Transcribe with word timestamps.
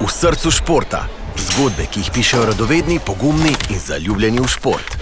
v 0.00 0.08
srcu 0.08 0.48
športa. 0.50 1.04
Zgodbe, 1.36 1.84
ki 1.92 2.00
jih 2.00 2.08
pišejo 2.14 2.46
radovedni, 2.48 2.96
pogumni 3.04 3.52
in 3.68 3.76
zaljubljeni 3.76 4.40
v 4.40 4.48
šport. 4.48 4.94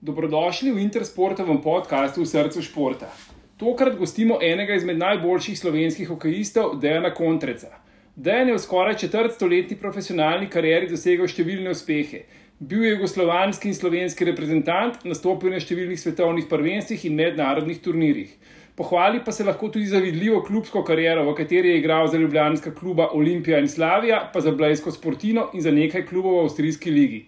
Dobrodošli 0.00 0.70
v 0.70 0.84
Intersportovem 0.86 1.58
podkastu 1.58 2.22
v 2.22 2.30
srcu 2.30 2.62
športa. 2.62 3.10
Tokrat 3.58 3.98
gostimo 3.98 4.38
enega 4.38 4.78
izmed 4.78 4.98
najboljših 5.02 5.58
slovenskih 5.58 6.08
hokejistov, 6.08 6.78
Dejana 6.78 7.10
Kontreca. 7.10 7.74
Dejan 8.14 8.48
je 8.48 8.54
v 8.54 8.62
skoraj 8.62 9.00
četrtstoletni 9.02 9.74
profesionalni 9.74 10.46
karieri 10.46 10.86
dosegel 10.86 11.26
številne 11.26 11.74
uspehe. 11.74 12.28
Bil 12.62 12.86
je 12.86 12.92
jugoslovanski 12.94 13.68
in 13.68 13.74
slovenski 13.74 14.30
reprezentant, 14.30 15.02
nastopil 15.02 15.50
na 15.50 15.58
številnih 15.58 15.98
svetovnih 15.98 16.46
prvenstvih 16.46 17.08
in 17.10 17.18
mednarodnih 17.18 17.82
turnirjih. 17.82 18.38
Pohvali 18.76 19.22
pa 19.24 19.32
se 19.32 19.44
lahko 19.44 19.68
tudi 19.68 19.86
za 19.86 19.98
vidljivo 19.98 20.42
klubsko 20.44 20.82
kariero, 20.84 21.22
v 21.24 21.34
kateri 21.34 21.68
je 21.68 21.78
igral 21.78 22.06
za 22.06 22.18
ljubljanska 22.18 22.74
kluba 22.74 23.08
Olimpija 23.12 23.58
in 23.58 23.68
Slavija, 23.68 24.30
pa 24.32 24.40
za 24.40 24.52
Blejsko 24.52 24.90
Sportino 24.92 25.48
in 25.54 25.62
za 25.62 25.70
nekaj 25.70 26.06
klubov 26.06 26.36
v 26.36 26.42
Avstrijski 26.44 26.90
ligi. 26.90 27.22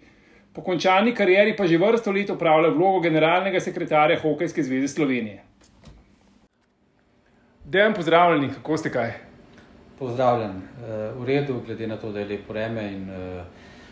Po 0.52 0.62
končani 0.62 1.14
karieri 1.14 1.56
pa 1.56 1.66
že 1.66 1.78
vrsto 1.78 2.12
let 2.12 2.30
upravlja 2.30 2.68
vlogo 2.68 3.00
generalnega 3.00 3.60
sekretarja 3.60 4.20
Hokejske 4.20 4.62
zveze 4.62 4.88
Slovenije. 4.88 5.42
Dejan, 7.64 7.94
pozdravljeni, 7.94 8.52
kako 8.52 8.76
ste 8.76 8.92
kaj? 8.92 9.12
Pozdravljen, 9.98 10.50
uh, 10.50 11.22
v 11.22 11.26
redu, 11.26 11.62
glede 11.66 11.86
na 11.86 11.96
to, 11.96 12.12
da 12.12 12.20
je 12.20 12.26
lepo 12.26 12.52
vreme 12.52 12.92
in 12.92 13.10
uh, 13.10 13.42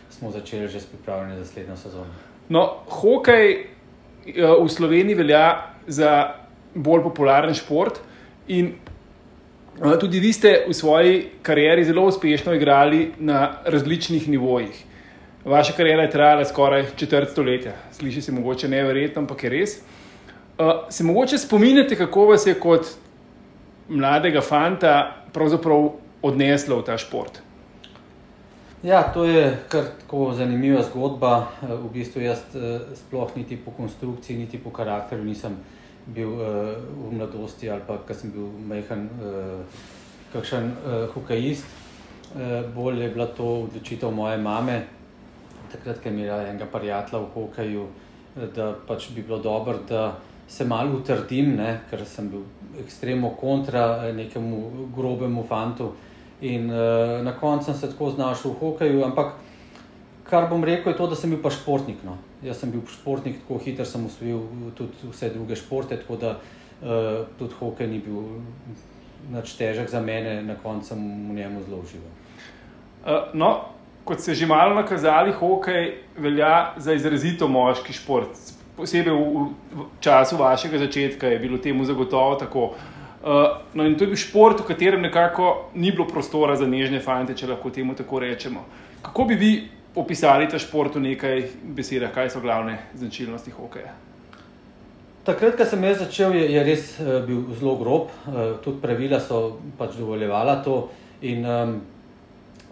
smo 0.09 0.31
začeli 0.31 0.67
že 0.67 0.79
s 0.79 0.85
pripravljanjem 0.85 1.37
za 1.37 1.43
naslednjo 1.43 1.75
sezono. 1.75 2.13
No, 2.49 2.83
hokej 2.87 3.65
uh, 3.65 4.65
v 4.65 4.69
Sloveniji 4.69 5.15
velja 5.15 5.73
za 5.87 6.45
bolj 6.75 7.03
popularen 7.03 7.53
šport. 7.55 7.99
In 8.47 8.73
uh, 9.79 9.97
tudi 9.99 10.19
vi 10.19 10.33
ste 10.33 10.65
v 10.67 10.73
svoji 10.73 11.29
karieri 11.41 11.85
zelo 11.85 12.05
uspešno 12.07 12.53
igrali 12.53 13.11
na 13.19 13.61
različnih 13.65 14.29
nivojih. 14.29 14.83
Vaša 15.45 15.73
kariera 15.73 16.03
je 16.03 16.11
trajala 16.11 16.45
skoraj 16.45 16.85
četrt 16.95 17.31
stoletja, 17.31 17.71
sliši 17.91 18.21
se 18.21 18.31
mogoče 18.31 18.67
neverjetno, 18.67 19.21
ampak 19.21 19.43
je 19.43 19.49
res. 19.49 19.77
Uh, 20.57 20.71
se 20.89 21.03
mogoče 21.03 21.37
spominjate, 21.37 21.95
kako 21.95 22.25
vas 22.25 22.47
je 22.47 22.59
kot 22.59 22.87
mladega 23.89 24.41
fanta 24.41 25.23
pravzaprav 25.33 25.91
odneslo 26.21 26.81
v 26.81 26.83
ta 26.83 26.97
šport? 26.97 27.47
Ja, 28.83 29.01
to 29.13 29.25
je 29.25 29.57
kar 29.69 29.83
tako 29.99 30.33
zanimiva 30.37 30.83
zgodba. 30.83 31.47
V 31.61 31.89
bistvu 31.93 32.21
jaz 32.21 32.43
sploh 32.95 33.31
niti 33.35 33.57
po 33.57 33.71
konstrukciji, 33.71 34.37
niti 34.37 34.59
po 34.61 34.69
karakteru 34.69 35.23
nisem 35.23 35.57
bil 36.15 36.29
uh, 36.37 36.75
v 37.09 37.13
mladosti 37.17 37.69
ali 37.69 37.81
pa 37.87 37.97
ko 37.97 38.13
sem 38.13 38.31
bil 38.31 38.47
majhen, 38.67 39.09
uh, 39.19 39.83
kakšen 40.33 40.71
uh, 40.71 41.07
hokejist. 41.13 41.65
Uh, 42.35 42.63
bolj 42.75 43.03
je 43.03 43.09
bila 43.09 43.27
to 43.27 43.47
odločitev 43.67 44.11
moje 44.11 44.37
mame, 44.37 44.81
takrat, 45.71 46.01
ko 46.03 46.09
je 46.09 46.15
imela 46.15 46.41
enega 46.47 46.67
prijatelja 46.71 47.21
v 47.23 47.29
hokeju, 47.33 47.85
da 48.55 48.73
pač 48.87 49.09
bi 49.15 49.23
bilo 49.23 49.39
dobro, 49.39 49.79
da 49.89 50.17
se 50.47 50.65
malo 50.65 50.99
utrdim, 50.99 51.55
ne, 51.57 51.79
ker 51.89 52.05
sem 52.05 52.29
bil 52.29 52.43
ekstremno 52.79 53.33
kontra 53.39 54.11
nekemu 54.13 54.89
grobemu 54.95 55.43
fantu. 55.47 55.91
In 56.41 56.69
uh, 56.69 57.23
na 57.25 57.33
koncu 57.39 57.65
sem 57.65 57.75
se 57.75 57.91
tako 57.91 58.11
znašel 58.13 58.51
v 58.51 58.59
hokeju, 58.59 59.03
ampak 59.03 59.33
kar 60.29 60.49
bom 60.49 60.63
rekel, 60.63 60.91
je 60.91 60.97
to, 60.97 61.07
da 61.07 61.15
sem 61.15 61.31
bil 61.31 61.41
pa 61.41 61.51
športnik. 61.53 62.03
No. 62.05 62.17
Jaz 62.43 62.61
sem 62.61 62.71
bil 62.71 62.83
športnik, 62.91 63.39
tako 63.43 63.59
hiter 63.63 63.87
sem 63.87 64.05
usvojil 64.05 64.43
tudi 64.77 65.11
vse 65.11 65.31
druge 65.33 65.55
športe, 65.55 65.97
tako 65.97 66.19
da 66.21 66.35
uh, 66.37 67.25
tudi 67.39 67.57
hokej 67.59 67.89
ni 67.91 68.01
bil 68.03 68.41
nič 69.33 69.55
težek 69.59 69.89
za 69.89 70.01
mene, 70.03 70.41
na 70.43 70.55
koncu 70.55 70.93
sem 70.93 70.99
v 70.99 71.39
njemu 71.39 71.63
zelo 71.65 71.81
užival. 71.83 72.13
Uh, 73.07 73.33
no, 73.33 73.51
kot 74.05 74.21
ste 74.23 74.35
že 74.35 74.47
malo 74.47 74.75
nakazali, 74.75 75.33
hokej 75.35 75.89
velja 76.17 76.73
za 76.77 76.93
izrazito 76.93 77.47
moški 77.47 77.93
šport. 77.93 78.35
Posebej 78.77 79.15
v, 79.15 79.47
v 79.73 79.87
času 79.99 80.37
vašega 80.37 80.77
začetka 80.85 81.27
je 81.27 81.39
bilo 81.41 81.57
temu 81.57 81.85
zagotovo 81.85 82.35
tako. 82.35 82.75
Uh, 83.27 83.57
no, 83.73 83.83
in 83.83 83.97
to 83.97 84.05
je 84.05 84.13
bil 84.13 84.19
šport, 84.19 84.61
v 84.61 84.67
katerem 84.69 85.01
nekako 85.01 85.71
ni 85.73 85.91
bilo 85.91 86.05
prostora 86.07 86.55
za 86.55 86.67
nežne 86.69 87.01
fante, 87.01 87.33
če 87.33 87.49
lahko 87.49 87.73
temu 87.73 87.95
tako 87.97 88.21
rečemo. 88.21 88.63
Kako 89.01 89.25
bi 89.25 89.35
vi 89.35 89.51
opisali 89.97 90.49
ta 90.49 90.59
šport 90.61 90.95
v 90.95 91.01
nekaj 91.11 91.41
besedah, 91.77 92.13
kaj 92.13 92.29
so 92.29 92.41
glavne 92.43 92.77
značilnosti 92.93 93.51
hokeja? 93.57 93.93
Takrat, 95.27 95.57
ko 95.59 95.65
sem 95.67 95.83
jaz 95.83 95.97
začel, 95.99 96.37
je, 96.39 96.45
je 96.53 96.61
res 96.63 96.83
uh, 97.01 97.17
bil 97.27 97.41
zelo 97.59 97.75
grob, 97.81 98.13
uh, 98.29 98.53
tudi 98.63 98.79
pravila 98.79 99.19
so 99.19 99.57
pač 99.75 99.97
dovoljevala 99.99 100.61
to. 100.63 100.85
In, 101.27 101.43
um, 101.43 101.73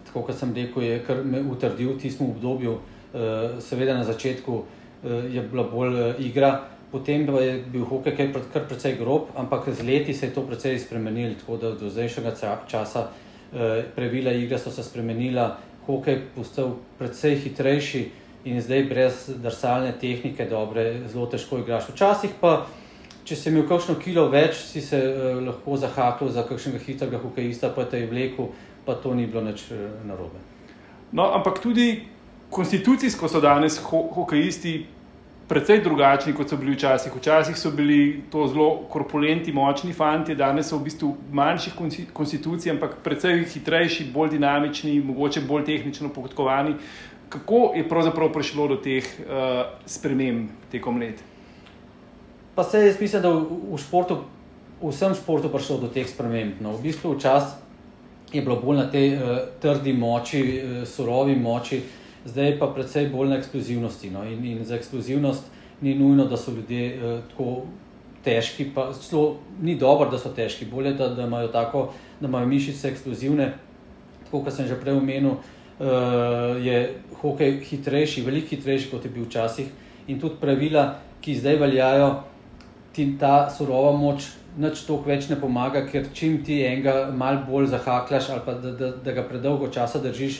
tako 0.06 0.22
kot 0.28 0.38
sem 0.38 0.54
rekel, 0.56 0.86
je 0.86 1.02
kar 1.04 1.20
me 1.20 1.42
utrdil 1.44 1.92
v 1.92 1.98
tistem 2.00 2.30
obdobju. 2.30 2.78
Uh, 3.12 3.58
seveda 3.60 3.98
na 3.98 4.06
začetku 4.08 4.56
uh, 4.56 4.64
je 5.28 5.44
bila 5.50 5.66
bolj 5.68 6.00
uh, 6.00 6.24
igra, 6.24 6.54
potem 6.88 7.26
pa 7.28 7.44
je 7.44 7.58
bil 7.72 7.84
hokej 7.84 8.16
kar, 8.16 8.40
kar 8.54 8.64
precej 8.70 8.96
grob, 9.02 9.28
ampak 9.36 9.68
z 9.68 9.84
leti 9.84 10.16
se 10.16 10.30
je 10.30 10.32
to 10.32 10.46
precej 10.48 10.78
spremenilo. 10.80 11.36
Tako 11.36 11.60
da 11.60 11.76
do 11.76 11.92
zdajšnjega 11.92 12.32
časa 12.72 13.04
uh, 13.10 13.84
pravila 13.92 14.32
igre 14.32 14.56
so 14.56 14.72
se 14.72 14.80
spremenila, 14.86 15.58
hokej 15.86 16.20
postal 16.34 16.76
precej 16.98 17.36
hitrejši 17.44 18.02
in 18.46 18.60
zdaj 18.62 18.84
brez 18.86 19.28
drsalne 19.42 19.92
tehnike 20.00 20.46
dobre, 20.50 21.02
zelo 21.10 21.26
težko 21.26 21.58
igraš. 21.58 21.90
Včasih 21.90 22.36
pa, 22.40 22.66
če 23.26 23.36
si 23.36 23.50
imel 23.50 23.66
kakšno 23.66 23.96
kilo 23.98 24.28
več, 24.30 24.60
si 24.70 24.82
se 24.82 25.00
uh, 25.02 25.38
lahko 25.42 25.78
zahakal 25.82 26.30
za 26.30 26.46
kakšnega 26.46 26.82
hitrega 26.86 27.22
hokejista, 27.22 27.72
pa 27.74 27.86
te 27.90 28.04
je 28.04 28.10
vlekel, 28.10 28.52
pa 28.86 28.94
to 28.94 29.14
ni 29.14 29.26
bilo 29.26 29.42
nič 29.42 29.66
uh, 29.74 29.88
narobe. 30.06 30.38
No, 31.10 31.32
ampak 31.34 31.58
tudi 31.62 32.06
konstitucijsko 32.50 33.28
so 33.28 33.40
danes 33.42 33.80
ho 33.82 34.02
hokejisti 34.14 34.78
precej 35.48 35.80
drugačni, 35.82 36.34
kot 36.34 36.50
so 36.50 36.56
bili 36.58 36.74
včasih. 36.74 37.12
Včasih 37.16 37.56
so 37.58 37.70
bili 37.70 38.22
to 38.30 38.46
zelo 38.50 38.86
korpulentni, 38.90 39.52
močni 39.52 39.92
fanti, 39.94 40.34
danes 40.34 40.70
so 40.70 40.78
v 40.78 40.88
bistvu 40.88 41.12
manjših 41.32 41.74
konstitucij, 42.12 42.72
ampak 42.74 42.98
precej 43.04 43.44
hitrejši, 43.52 44.08
bolj 44.14 44.34
dinamični, 44.34 44.98
mogoče 45.06 45.44
bolj 45.46 45.64
tehnično 45.64 46.10
pohodkovani. 46.14 46.74
Kako 47.28 47.72
je 47.76 47.88
pravzaprav 47.88 48.32
prišlo 48.32 48.68
do 48.68 48.76
teh 48.82 49.06
uh, 49.22 49.66
sprememb 49.86 50.50
tekom 50.70 50.98
let? 51.00 51.22
Pa 52.54 52.64
se 52.64 52.86
jaz 52.86 53.00
mislim, 53.00 53.22
da 53.22 53.30
v, 53.30 53.60
v 53.74 53.78
športu, 53.78 54.20
v 54.80 54.90
vsem 54.90 55.14
športu 55.14 55.50
prišlo 55.52 55.78
do 55.86 55.90
teh 55.92 56.06
sprememb. 56.08 56.58
No, 56.60 56.74
v 56.74 56.88
bistvu 56.88 57.14
včasih 57.14 57.62
je 58.32 58.42
bilo 58.42 58.58
bolj 58.58 58.82
na 58.82 58.88
tej 58.90 59.14
uh, 59.14 59.38
trdi 59.62 59.94
moči, 59.94 60.42
uh, 60.42 60.82
surovi 60.86 61.38
moči, 61.38 61.82
uh, 61.82 62.05
zdaj 62.26 62.58
pa 62.58 62.68
predvsej 62.74 63.08
bolj 63.12 63.30
na 63.32 63.38
eksplozivnosti. 63.40 64.10
No? 64.10 64.24
In, 64.26 64.44
in 64.44 64.64
za 64.64 64.76
eksplozivnost 64.76 65.44
ni 65.80 65.94
nujno, 65.94 66.26
da 66.26 66.36
so 66.36 66.52
ljudje 66.52 66.86
uh, 66.96 67.18
tako 67.30 67.62
težki, 68.24 68.70
pa 68.74 68.90
celo 68.92 69.38
ni 69.62 69.76
dobro, 69.78 70.10
da 70.10 70.18
so 70.18 70.32
težki, 70.34 70.66
bolje 70.66 70.96
da, 70.98 71.08
da 71.14 71.26
imajo 71.26 71.48
tako, 71.48 71.88
da 72.20 72.28
imajo 72.28 72.46
mišice 72.46 72.88
eksplozivne. 72.90 73.52
Tako 74.24 74.42
kot 74.44 74.56
sem 74.56 74.66
že 74.66 74.78
prej 74.80 74.98
omenil, 74.98 75.36
uh, 75.38 76.56
je 76.62 76.94
hokej 77.20 77.60
hitrejši, 77.70 78.24
veliko 78.26 78.56
hitrejši 78.56 78.90
kot 78.90 79.04
je 79.04 79.10
bil 79.10 79.28
včasih. 79.28 79.68
In 80.06 80.20
tudi 80.20 80.40
pravila, 80.40 80.96
ki 81.20 81.34
zdaj 81.38 81.56
veljajo, 81.62 82.10
ti 82.94 83.12
ta 83.20 83.50
surova 83.50 83.92
moč. 83.96 84.32
Noč 84.56 84.86
toliko 84.88 85.10
več 85.10 85.26
ne 85.28 85.36
pomaga, 85.36 85.82
ker 85.84 86.06
čim 86.16 86.38
ti 86.44 86.62
enega 86.64 87.10
malo 87.12 87.42
bolj 87.44 87.66
zahaklaš, 87.74 88.30
ali 88.32 88.40
pa 88.46 88.54
da, 88.56 88.70
da, 88.72 88.88
da 89.04 89.12
ga 89.12 89.26
predolgo 89.28 89.68
časa 89.68 90.00
držiš, 90.00 90.38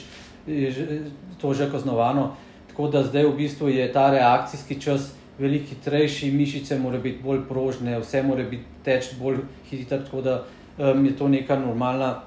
to 1.41 1.53
že 1.53 1.71
kaznovano. 1.71 2.35
Tako 2.67 2.87
da 2.87 3.03
zdaj 3.03 3.25
v 3.25 3.35
bistvu 3.37 3.69
je 3.69 3.93
ta 3.93 4.11
reakcijski 4.11 4.81
čas 4.81 5.13
veliko 5.39 5.65
hitrejši, 5.69 6.31
mišice 6.31 6.79
morajo 6.79 7.01
biti 7.01 7.23
bolj 7.23 7.43
prožne, 7.49 7.99
vse 7.99 8.23
mora 8.23 8.43
biti 8.43 8.63
teč 8.83 9.13
bolj 9.19 9.37
hitro. 9.69 9.97
Tako 9.97 10.21
da 10.21 10.43
um, 10.77 11.05
je 11.05 11.15
to 11.17 11.27
nekaj 11.27 11.59
normalna, 11.59 12.21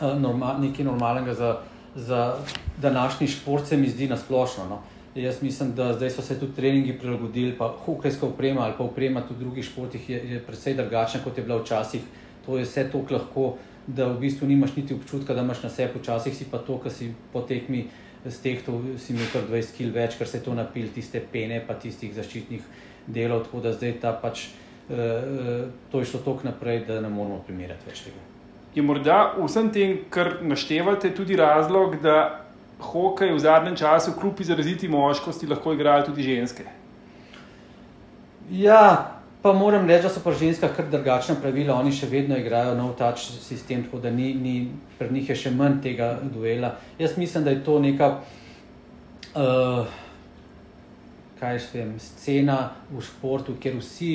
normal, 0.00 0.60
nekaj 0.60 0.84
normalnega 0.84 1.34
za, 1.34 1.56
za 1.94 2.36
današnji 2.78 3.26
šport, 3.26 3.66
se 3.66 3.76
mi 3.76 3.88
zdi 3.88 4.08
na 4.08 4.16
splošno. 4.16 4.68
No. 4.68 4.78
Jaz 5.14 5.42
mislim, 5.42 5.72
da 5.74 5.92
zdaj 5.92 6.10
so 6.10 6.22
se 6.22 6.38
tudi 6.40 6.54
treningi 6.54 6.98
prilagodili, 6.98 7.56
pa 7.58 7.74
hokejska 7.84 8.26
oprema 8.26 8.60
ali 8.60 8.74
pa 8.78 8.84
oprema 8.84 9.20
tudi 9.20 9.34
v 9.34 9.42
drugih 9.44 9.64
športih 9.64 10.10
je, 10.10 10.20
je 10.32 10.38
precej 10.46 10.74
drugačna, 10.74 11.20
kot 11.24 11.38
je 11.38 11.44
bila 11.44 11.58
včasih. 11.62 12.00
To 12.46 12.58
je 12.58 12.64
vse 12.64 12.84
tako 12.84 13.14
lahko 13.14 13.56
da 13.96 14.06
v 14.08 14.20
bistvu 14.20 14.48
nimaš 14.48 14.76
niti 14.76 14.94
občutka, 14.94 15.34
da 15.34 15.42
imaš 15.42 15.62
na 15.62 15.70
sebi, 15.70 15.98
včasih 15.98 16.36
si 16.36 16.46
pa 16.50 16.58
to, 16.58 16.78
kar 16.78 16.92
si 16.92 17.12
po 17.32 17.42
tekmi 17.46 17.86
z 18.24 18.42
tehto, 18.42 18.80
si 18.98 19.14
imel 19.14 19.28
kar 19.32 19.46
20 19.48 19.76
kg 19.76 19.94
več, 19.94 20.16
ker 20.18 20.28
se 20.28 20.38
je 20.38 20.44
to 20.44 20.54
napil, 20.54 20.88
tiste 20.94 21.22
pene, 21.32 21.62
pa 21.66 21.74
tistih 21.80 22.12
zaščitnih 22.14 22.66
delov, 23.08 23.46
tako 23.46 23.62
da 23.64 23.72
zdaj 23.72 23.94
ta 24.02 24.12
pač, 24.12 24.50
uh, 24.90 25.70
to 25.90 26.02
je 26.02 26.10
šlo 26.10 26.20
tako 26.24 26.50
naprej, 26.50 26.84
da 26.88 27.00
ne 27.00 27.08
moramo 27.08 27.40
primerjati 27.46 27.88
več 27.88 28.04
tega. 28.08 28.26
Je 28.76 28.84
morda 28.86 29.22
vsem 29.38 29.70
tem, 29.72 29.96
kar 30.12 30.36
naštevate, 30.46 31.14
tudi 31.16 31.38
razlog, 31.40 31.96
da 32.04 32.44
hokej 32.80 33.32
v 33.34 33.40
zadnjem 33.40 33.76
času, 33.80 34.14
kljub 34.20 34.44
izraziti 34.44 34.88
moškosti, 34.88 35.48
lahko 35.50 35.72
igrajo 35.74 36.10
tudi 36.10 36.28
ženske? 36.28 36.68
Ja, 38.50 39.19
Pa 39.42 39.52
moram 39.52 39.86
reči, 39.88 40.02
da 40.02 40.08
so 40.12 40.20
pa 40.24 40.32
ženska 40.32 40.68
kar 40.76 40.90
drugačna 40.90 41.34
pravila, 41.40 41.78
oni 41.80 41.94
še 41.96 42.10
vedno 42.10 42.36
igrajo 42.36 42.74
nov 42.76 42.90
tač 42.98 43.22
sistem, 43.40 43.86
tako 43.86 44.02
da 44.04 44.10
ni, 44.12 44.34
ni, 44.36 44.56
pred 44.98 45.14
njih 45.16 45.30
je 45.32 45.36
še 45.44 45.52
manj 45.56 45.78
tega 45.80 46.10
duela. 46.34 46.74
Jaz 46.98 47.16
mislim, 47.16 47.46
da 47.46 47.54
je 47.54 47.62
to 47.64 47.78
neka, 47.80 48.10
uh, 49.32 49.88
kaj 51.40 51.56
še 51.64 51.70
vem, 51.78 51.94
scena 52.04 52.58
v 52.92 53.00
športu, 53.06 53.56
kjer 53.56 53.80
vsi 53.80 54.10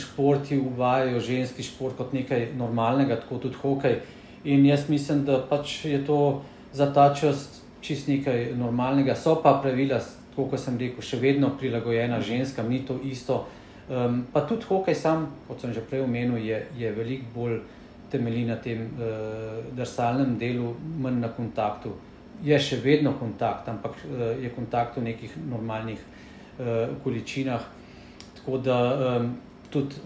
športi 0.00 0.56
uvajajo 0.56 1.20
ženski 1.20 1.68
šport 1.68 2.00
kot 2.00 2.16
nekaj 2.16 2.48
normalnega, 2.56 3.20
tako 3.20 3.42
tudi 3.44 3.60
hokej. 3.60 4.00
In 4.48 4.64
jaz 4.64 4.88
mislim, 4.88 5.26
da 5.28 5.42
pač 5.44 5.82
je 5.84 6.00
to 6.08 6.40
za 6.72 6.88
ta 6.88 7.10
čas 7.12 7.60
čist 7.84 8.08
nekaj 8.08 8.54
normalnega. 8.56 9.12
So 9.12 9.36
pa 9.44 9.58
pravila, 9.60 10.00
kot 10.32 10.56
sem 10.56 10.80
rekel, 10.80 11.04
še 11.04 11.20
vedno 11.20 11.52
prilagojena 11.60 12.22
ženskam, 12.24 12.72
ni 12.72 12.80
to 12.88 12.96
isto. 13.04 13.44
Um, 13.88 14.26
pa 14.32 14.40
tudi 14.44 14.66
hokej, 14.68 14.94
sam, 14.94 15.30
kot 15.48 15.62
sem 15.64 15.72
že 15.72 15.80
prej 15.80 16.02
omenil, 16.04 16.36
je, 16.44 16.60
je 16.76 16.92
veliko 16.92 17.24
bolj 17.34 17.60
temelji 18.12 18.44
na 18.44 18.56
tem 18.60 18.84
uh, 18.84 19.64
drsalnem 19.76 20.36
delu, 20.38 20.74
manj 21.00 21.22
na 21.22 21.30
kontaktu. 21.32 21.94
Je 22.44 22.58
še 22.60 22.82
vedno 22.84 23.14
kontakt, 23.16 23.68
ampak 23.68 23.96
uh, 24.04 24.36
je 24.36 24.52
kontakt 24.52 25.00
v 25.00 25.08
nekih 25.08 25.36
normalnih 25.48 26.00
uh, 26.04 26.92
količinah. 27.04 27.64
Tako 28.36 28.58
da 28.60 28.76
um, 28.92 29.30
tudi 29.72 29.96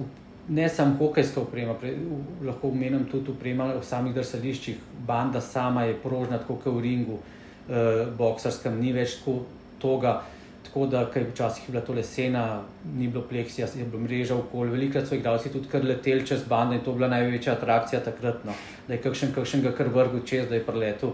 ne 0.48 0.68
samo 0.68 0.94
hokejska 0.98 1.42
oprema, 1.42 1.74
pre, 1.74 1.90
v, 1.98 2.46
lahko 2.46 2.70
omenim 2.70 3.08
tudi 3.10 3.34
oprema 3.34 3.72
v 3.74 3.82
samih 3.82 4.14
drsališčih, 4.14 4.78
banda 5.06 5.42
sama 5.42 5.88
je 5.90 5.98
prožna, 5.98 6.38
tako 6.38 6.60
kot 6.62 6.78
v 6.78 6.86
ringu, 6.86 7.18
uh, 7.18 8.06
boksarskem, 8.14 8.78
ni 8.78 8.94
več 8.94 9.18
tako 9.18 9.40
toga. 9.82 10.20
Tako 10.72 10.86
da, 10.86 11.00
je 11.14 11.26
včasih 11.30 11.64
bila 11.68 11.82
to 11.84 11.92
lesena, 11.92 12.62
ni 12.96 13.08
bilo 13.08 13.22
pleksija, 13.28 13.66
je 13.76 13.84
bilo 13.84 14.00
mreža 14.00 14.36
okoli. 14.36 14.70
Velikrat 14.70 15.08
so 15.08 15.14
igralci 15.14 15.52
tudi 15.52 15.68
kar 15.68 15.84
leteli 15.84 16.26
čez 16.26 16.46
bando 16.48 16.74
in 16.74 16.80
to 16.80 16.90
je 16.90 16.96
bila 16.96 17.08
največja 17.12 17.52
atrakcija 17.52 18.00
takrat, 18.00 18.44
no. 18.44 18.54
da 18.88 18.94
je 18.94 19.02
kakšen, 19.04 19.34
kakšen 19.34 19.62
ga 19.62 19.74
kar 19.76 19.90
vrgel 19.92 20.24
čez, 20.24 20.48
da 20.48 20.54
je 20.54 20.64
preletel. 20.64 21.12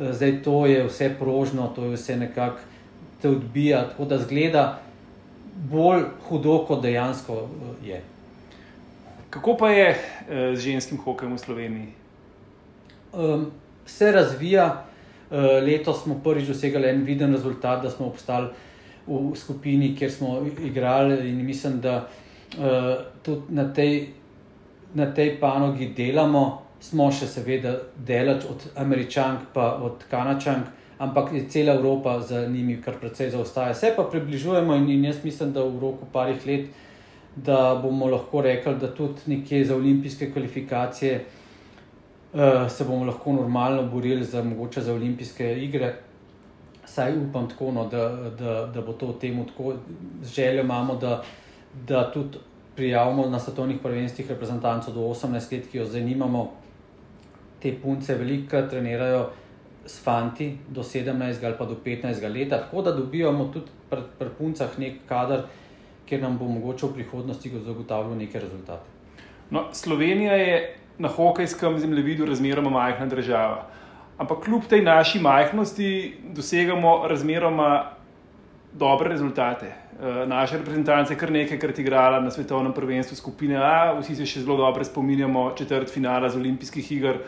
Eh, 0.00 0.10
zdaj 0.12 0.42
to 0.42 0.66
je 0.66 0.82
vse 0.88 1.12
prožno, 1.20 1.68
to 1.76 1.84
je 1.84 1.94
vse 1.94 2.16
nekako 2.16 2.58
te 3.22 3.30
odbija, 3.30 3.84
tako 3.92 4.04
da 4.04 4.18
zgleda 4.18 4.66
bolj 5.70 6.02
hudo, 6.28 6.58
kot 6.66 6.82
dejansko 6.82 7.38
eh, 7.38 7.86
je. 7.86 8.02
Kako 9.30 9.56
pa 9.56 9.70
je 9.70 9.88
eh, 9.88 10.56
z 10.56 10.60
ženskim 10.60 10.98
hokejem 10.98 11.38
v 11.38 11.38
Sloveniji? 11.38 11.88
Um, 13.12 13.50
se 13.86 14.12
razvija, 14.12 14.82
uh, 15.30 15.36
letos 15.62 16.02
smo 16.02 16.18
prvič 16.24 16.48
dosegli 16.48 16.88
en 16.88 17.04
viden 17.04 17.32
rezultat, 17.32 17.82
da 17.82 17.90
smo 17.90 18.06
obstali 18.06 18.48
v 19.06 19.36
skupini, 19.36 19.94
kjer 19.96 20.12
smo 20.12 20.40
igrali, 20.64 21.28
in 21.30 21.44
mislim, 21.46 21.80
da 21.80 22.08
uh, 22.58 22.64
tudi 23.22 23.54
na 23.54 23.72
tej, 23.72 24.08
na 24.94 25.14
tej 25.14 25.40
panogi 25.40 25.92
delamo. 25.96 26.62
Smo 26.80 27.08
še 27.10 27.26
seveda 27.26 27.72
delač 27.96 28.44
od 28.44 28.66
Američank, 28.76 29.48
pa 29.54 29.78
od 29.82 30.04
Kanačank, 30.10 30.66
ampak 30.98 31.30
cela 31.48 31.72
Evropa 31.74 32.18
za 32.20 32.42
njimi 32.46 32.76
kar 32.84 32.98
precej 33.00 33.30
zaostaja. 33.32 33.74
Se 33.74 33.94
pa 33.96 34.04
približujemo 34.04 34.76
in, 34.76 34.90
in 34.90 35.06
jaz 35.08 35.22
mislim, 35.24 35.54
da 35.56 35.64
v 35.64 35.80
roku 35.80 36.06
parih 36.12 36.44
let, 36.46 36.68
da 37.36 37.78
bomo 37.82 38.10
lahko 38.12 38.44
rekli, 38.44 38.74
da 38.80 38.92
tudi 38.94 39.24
nekje 39.26 39.64
za 39.64 39.76
olimpijske 39.76 40.30
kvalifikacije 40.32 41.24
uh, 42.34 42.68
se 42.68 42.84
bomo 42.84 43.08
lahko 43.08 43.32
normalno 43.32 43.88
borili 43.88 44.24
za 44.24 44.44
mogoče 44.44 44.80
za 44.80 44.94
olimpijske 44.94 45.54
igre 45.64 45.94
vsaj 46.86 47.18
upam, 47.18 47.48
tako, 47.48 47.72
no, 47.72 47.88
da, 47.88 48.08
da, 48.38 48.66
da 48.74 48.80
bo 48.80 48.92
to 48.92 49.12
temu 49.20 49.46
tako. 49.46 49.74
Željo 50.24 50.62
imamo, 50.62 50.96
da, 50.96 51.22
da 51.88 52.10
tudi 52.12 52.38
prijavimo 52.76 53.26
na 53.26 53.38
svetovnih 53.38 53.78
prvenstvih 53.82 54.30
reprezentantov 54.30 54.94
do 54.94 55.00
18 55.00 55.52
let, 55.52 55.70
ki 55.70 55.78
jo 55.78 55.84
zanimamo. 55.84 56.50
Te 57.62 57.72
punce 57.82 58.14
veliko 58.14 58.62
trenirajo 58.62 59.30
s 59.86 60.02
fanti 60.02 60.58
do 60.68 60.82
17 60.82 61.44
ali 61.46 61.54
pa 61.58 61.64
do 61.64 61.76
15 61.84 62.32
let, 62.34 62.48
tako 62.50 62.82
da 62.82 62.92
dobivamo 62.92 63.44
tudi 63.52 63.70
pri, 63.90 64.00
pri 64.18 64.28
puncah 64.38 64.78
nek 64.78 65.06
kader, 65.08 65.42
kjer 66.06 66.22
nam 66.22 66.38
bo 66.38 66.44
mogoče 66.44 66.86
v 66.86 66.92
prihodnosti 66.94 67.50
zagotavljal 67.64 68.16
neke 68.18 68.40
rezultate. 68.40 68.84
No, 69.50 69.68
Slovenija 69.72 70.32
je 70.32 70.76
na 70.98 71.08
hokejskem 71.08 71.78
zemljevidu 71.78 72.26
razmeroma 72.26 72.70
majhna 72.70 73.06
država. 73.06 73.66
Ampak 74.18 74.44
kljub 74.44 74.64
tej 74.68 74.82
naši 74.82 75.20
majhnosti 75.20 76.16
dosegamo 76.32 77.08
razmeroma 77.08 77.90
dobre 78.72 79.08
rezultate. 79.08 79.66
Eh, 79.66 80.26
naša 80.26 80.56
reprezentanca 80.56 81.12
je 81.12 81.18
kar 81.18 81.30
nekajkrat 81.32 81.78
igrala 81.78 82.20
na 82.20 82.30
svetovnem 82.30 82.72
prvenstvu 82.72 83.16
skupine 83.16 83.56
A, 83.56 83.98
vsi 84.00 84.16
se 84.16 84.26
še 84.26 84.40
zelo 84.40 84.56
dobro 84.56 84.84
spominjamo 84.84 85.50
četrt 85.56 85.92
finala 85.92 86.28
z 86.28 86.36
olimpijskih 86.36 86.92
iger 86.92 87.18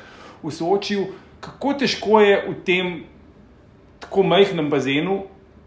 v 0.42 0.50
Sočiju. 0.50 1.06
Kako 1.40 1.74
težko 1.74 2.20
je 2.20 2.36
v 2.48 2.54
tem 2.64 2.92
tako 4.00 4.22
majhnem 4.22 4.68
bazenu 4.70 5.22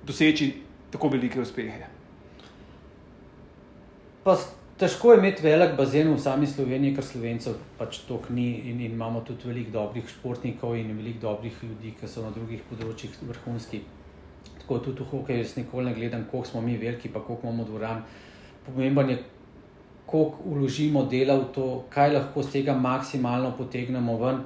doseči 0.06 0.54
tako 0.92 1.08
velike 1.08 1.42
uspehe? 1.42 1.88
Pa 4.24 4.38
Težko 4.82 5.12
je 5.12 5.18
imeti 5.20 5.44
velik 5.46 5.76
bazen 5.78 6.08
v 6.10 6.18
sami 6.18 6.48
Sloveniji, 6.50 6.96
ker 6.98 7.06
slovencev 7.06 7.54
pač 7.78 8.00
toliko 8.08 8.34
ni 8.34 8.48
in, 8.66 8.80
in 8.82 8.96
imamo 8.96 9.20
tudi 9.22 9.46
veliko 9.46 9.76
dobrih 9.76 10.08
športnikov 10.10 10.74
in 10.74 10.88
veliko 10.98 11.20
dobrih 11.22 11.58
ljudi, 11.62 11.92
ki 12.00 12.08
so 12.10 12.24
na 12.26 12.32
drugih 12.34 12.64
področjih 12.66 13.20
vrhunski. 13.22 13.84
Tako 14.64 14.80
tudi 14.88 15.04
v 15.04 15.06
hokeju 15.12 15.44
jaz 15.44 15.52
nikoli 15.60 15.86
ne 15.86 15.94
gledam, 15.94 16.24
koliko 16.32 16.50
smo 16.50 16.64
mi 16.66 16.80
veliki, 16.82 17.12
pa 17.14 17.22
koliko 17.22 17.46
imamo 17.46 17.68
dvoran. 17.68 18.00
Pomemben 18.66 19.12
je, 19.14 19.18
koliko 20.10 20.48
uložimo 20.50 21.04
dela 21.12 21.36
v 21.44 21.46
to, 21.54 21.68
kaj 21.94 22.16
lahko 22.16 22.42
z 22.42 22.54
tega 22.56 22.74
maksimalno 22.74 23.52
potegnemo 23.60 24.16
ven 24.24 24.40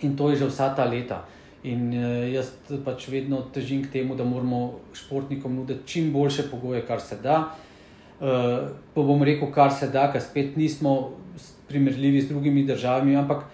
in 0.00 0.14
to 0.16 0.30
je 0.30 0.38
že 0.40 0.48
vsa 0.48 0.70
ta 0.78 0.86
leta. 0.88 1.18
In 1.68 1.92
eh, 1.92 2.30
jaz 2.32 2.54
pač 2.88 3.04
vedno 3.12 3.42
težim 3.52 3.84
k 3.84 3.92
temu, 3.98 4.16
da 4.16 4.24
moramo 4.24 4.62
športnikom 4.96 5.60
nuditi 5.60 5.84
čim 5.84 6.08
boljše 6.16 6.48
pogoje, 6.48 6.80
kar 6.88 7.04
se 7.04 7.20
da. 7.20 7.36
Uh, 7.42 7.68
pa 8.22 9.02
bom 9.02 9.22
rekel, 9.22 9.50
kar 9.50 9.72
se 9.74 9.88
da, 9.90 10.06
ker 10.12 10.22
spet 10.22 10.56
nismo 10.56 11.12
primerljivi 11.68 12.20
z 12.20 12.28
drugimi 12.28 12.64
državami. 12.64 13.16
Ampak 13.16 13.44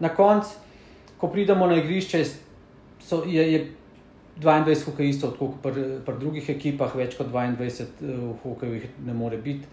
na 0.00 0.08
koncu, 0.08 0.56
ko 1.18 1.28
pridemo 1.28 1.66
na 1.66 1.76
igrišče, 1.78 2.24
so, 3.00 3.22
je, 3.26 3.52
je 3.52 3.60
22 4.42 4.84
hokejistov, 4.84 5.36
kot 5.38 5.60
pri, 5.62 5.84
pri 6.04 6.16
drugih 6.20 6.50
ekipah, 6.56 6.96
več 6.96 7.16
kot 7.16 7.30
22 7.32 7.62
uh, 7.62 7.84
eh, 7.86 8.24
hokejih 8.42 8.88
ne 9.06 9.14
more 9.14 9.38
biti 9.40 9.68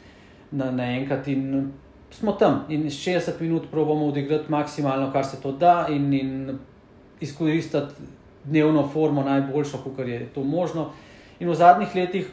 na, 0.52 0.70
naenkrat. 0.72 1.28
In 1.34 1.72
smo 2.14 2.38
tam 2.40 2.64
in 2.70 2.86
60 2.88 3.42
minut 3.42 3.68
pravimo 3.72 4.12
odigrati 4.14 4.52
maksimalno, 4.52 5.10
kar 5.12 5.26
se 5.26 5.42
to 5.42 5.52
da, 5.52 5.88
in, 5.90 6.14
in 6.14 6.60
izkoristiti 7.24 8.12
dnevno 8.44 8.86
formo 8.94 9.24
najboljšo, 9.24 9.82
kar 9.98 10.08
je 10.08 10.28
to 10.36 10.44
možno. 10.44 10.92
In 11.40 11.50
v 11.50 11.56
zadnjih 11.58 11.96
letih 11.96 12.32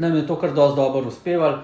nam 0.00 0.16
je 0.16 0.26
to 0.26 0.36
kar 0.40 0.54
dosti 0.54 0.76
dobro 0.76 1.08
uspevalo. 1.08 1.58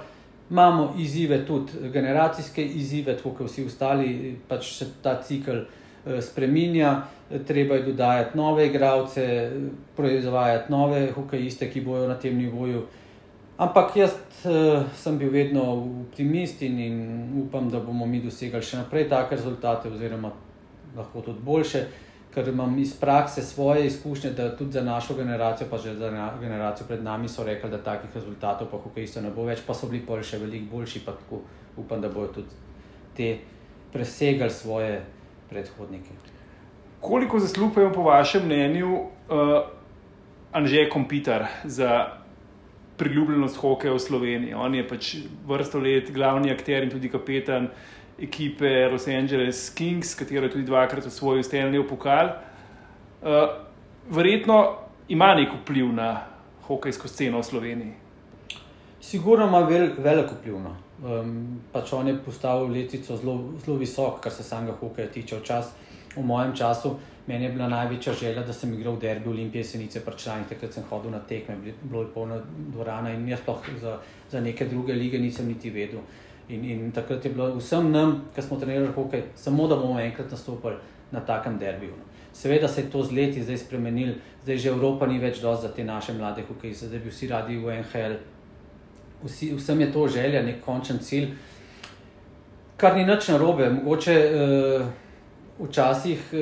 Imamo 0.50 0.95
izzive, 0.99 1.47
tudi 1.47 1.73
generacijske 1.93 2.64
izzive, 2.64 3.16
tako 3.16 3.31
kot 3.31 3.50
vsi 3.50 3.64
ostali, 3.66 4.37
pač 4.49 4.76
se 4.78 4.87
ta 5.02 5.16
cikl 5.23 5.57
eh, 5.57 6.21
spremenja, 6.23 7.02
treba 7.47 7.75
je 7.75 7.83
dodajati 7.83 8.38
nove 8.38 8.66
igralce, 8.66 9.50
proizvajati 9.97 10.73
nove 10.73 11.09
hokejiste, 11.12 11.71
ki 11.71 11.81
bojo 11.81 12.07
na 12.09 12.14
tem 12.14 12.38
nivoju. 12.38 12.85
Ampak 13.59 13.97
jaz 13.97 14.12
uh, 14.45 14.83
sem 14.95 15.16
bil 15.19 15.31
vedno 15.33 15.62
optimist 15.73 16.61
in, 16.62 16.78
in 16.78 16.97
upam, 17.40 17.71
da 17.73 17.81
bomo 17.81 18.07
mi 18.07 18.21
dosegli 18.21 18.61
še 18.62 18.83
naprej 18.83 19.07
take 19.09 19.38
rezultate, 19.38 19.88
oziroma 19.88 20.28
lahko 20.97 21.23
tudi 21.25 21.40
boljše. 21.40 21.81
Uh, 21.81 22.06
ker 22.37 22.49
imam 22.49 22.78
iz 22.78 22.93
prakse 23.00 23.43
svoje 23.43 23.87
izkušnje, 23.87 24.31
da 24.31 24.57
tudi 24.57 24.73
za 24.73 24.83
našo 24.85 25.14
generacijo, 25.14 25.69
pa 25.71 25.78
že 25.78 25.95
za 25.95 26.11
generacijo 26.40 26.87
pred 26.87 27.02
nami, 27.02 27.28
so 27.28 27.45
rekli, 27.45 27.71
da 27.71 27.78
takih 27.78 28.11
rezultatov, 28.14 28.69
pa 28.71 28.76
kako 28.76 29.00
isto 29.00 29.21
ne 29.25 29.31
bo 29.31 29.47
več, 29.49 29.62
pa 29.66 29.75
so 29.75 29.88
bili 29.88 30.02
pa 30.07 30.21
še 30.23 30.37
veliko 30.43 30.76
boljši, 30.76 31.00
pa 31.07 31.14
tako 31.16 31.40
upam, 31.81 32.00
da 32.05 32.11
bodo 32.12 32.43
tudi 32.43 32.61
te 33.16 33.31
presegali 33.93 34.52
svoje 34.52 35.00
predhodnike. 35.49 36.12
Koliko 37.00 37.40
je 37.81 37.93
po 37.95 38.02
vašem 38.02 38.45
mnenju 38.45 38.93
uh, 38.93 39.57
Anžej 40.52 40.90
Kompitar 40.93 41.47
za 41.64 42.21
priljubljenost 43.00 43.57
hokeja 43.57 43.95
v 43.95 43.99
Sloveniji? 43.99 44.55
On 44.55 44.75
je 44.75 44.85
pač 44.88 45.14
vrsto 45.49 45.81
let 45.81 46.12
glavni 46.12 46.52
akter 46.52 46.85
in 46.85 46.93
tudi 46.93 47.09
kapetan 47.09 47.71
ekipe 48.18 48.88
Los 48.92 49.08
Angeles 49.08 49.70
Kings, 49.75 50.14
katero 50.14 50.46
je 50.46 50.52
tudi 50.52 50.64
dvakrat 50.64 51.06
osvojil 51.06 51.42
Stanley 51.42 51.88
pokal. 51.88 52.30
Uh, 53.23 53.49
verjetno 54.11 54.76
ima 55.08 55.35
nek 55.35 55.52
vpliv 55.62 55.92
na 55.92 56.26
hokejsko 56.66 57.08
sceno 57.08 57.38
v 57.38 57.44
Sloveniji. 57.44 57.92
Sigurno 59.00 59.46
ima 59.46 59.61
vel, 59.61 59.90
veliko 59.99 60.35
vpliv. 60.40 60.61
No. 60.61 60.76
Um, 61.04 61.61
pač 61.73 61.92
on 61.92 62.08
je 62.08 62.16
postavil 62.25 62.73
letico 62.73 63.16
zelo, 63.16 63.76
visoko, 63.78 64.20
kar 64.20 64.32
se 64.32 64.42
samega 64.42 64.76
hokeja 64.80 65.08
tiče. 65.12 65.40
Včasih 65.40 65.87
v 66.16 66.25
mojem 66.25 66.56
času. 66.56 66.96
Meni 67.26 67.44
je 67.44 67.52
bila 67.52 67.68
največja 67.68 68.12
želja, 68.14 68.42
da 68.46 68.52
sem 68.52 68.73
igral 68.75 68.94
v 68.94 69.00
derbi 69.00 69.28
Olimpije, 69.28 69.64
Senice, 69.64 70.00
Prčani, 70.04 70.46
takrat 70.49 70.73
sem 70.73 70.85
hodil 70.90 71.11
na 71.11 71.18
tekme, 71.18 71.56
bilo 71.82 72.04
je 72.04 72.12
polno 72.14 72.38
dvorana 72.70 73.11
in 73.11 73.26
jaz 73.28 73.40
sploh 73.42 73.66
za, 73.82 73.96
za 74.30 74.40
neke 74.40 74.68
druge 74.70 74.94
lige 74.94 75.18
nisem 75.18 75.49
niti 75.49 75.70
vedel. 75.70 76.00
In, 76.49 76.65
in 76.65 76.93
takrat 76.95 77.25
je 77.25 77.31
bilo 77.31 77.49
vsem 77.59 77.91
nam, 77.93 78.21
ki 78.35 78.43
smo 78.43 78.59
trenirali 78.61 78.93
hokej, 78.95 79.23
samo 79.35 79.67
da 79.67 79.76
bomo 79.76 80.00
enkrat 80.00 80.31
nastopili 80.31 80.76
na 81.11 81.21
takem 81.21 81.59
derbiju. 81.59 81.95
Seveda 82.33 82.69
se 82.69 82.81
je 82.81 82.91
to 82.91 83.03
z 83.03 83.12
leti 83.12 83.43
zdaj 83.43 83.59
spremenilo, 83.59 84.15
zdaj 84.45 84.59
že 84.59 84.69
Evropa 84.69 85.07
ni 85.07 85.19
več 85.19 85.41
dovolj 85.41 85.62
za 85.62 85.73
te 85.75 85.85
naše 85.85 86.12
mlade 86.12 86.45
hokejiste, 86.49 86.87
zdaj 86.87 87.00
bi 87.00 87.11
vsi 87.11 87.29
radi 87.29 87.57
v 87.57 87.81
NHL. 87.81 88.17
Vsi, 89.25 89.55
vsem 89.57 89.81
je 89.81 89.93
to 89.93 90.09
želja, 90.09 90.43
nek 90.43 90.61
končen 90.65 90.99
cilj, 91.03 91.31
kar 92.76 92.95
ni 92.97 93.07
nič 93.09 93.29
narobe. 93.33 93.71
Mogoče 93.71 94.17
uh, 94.21 94.87
včasih 95.67 96.29
uh, 96.33 96.41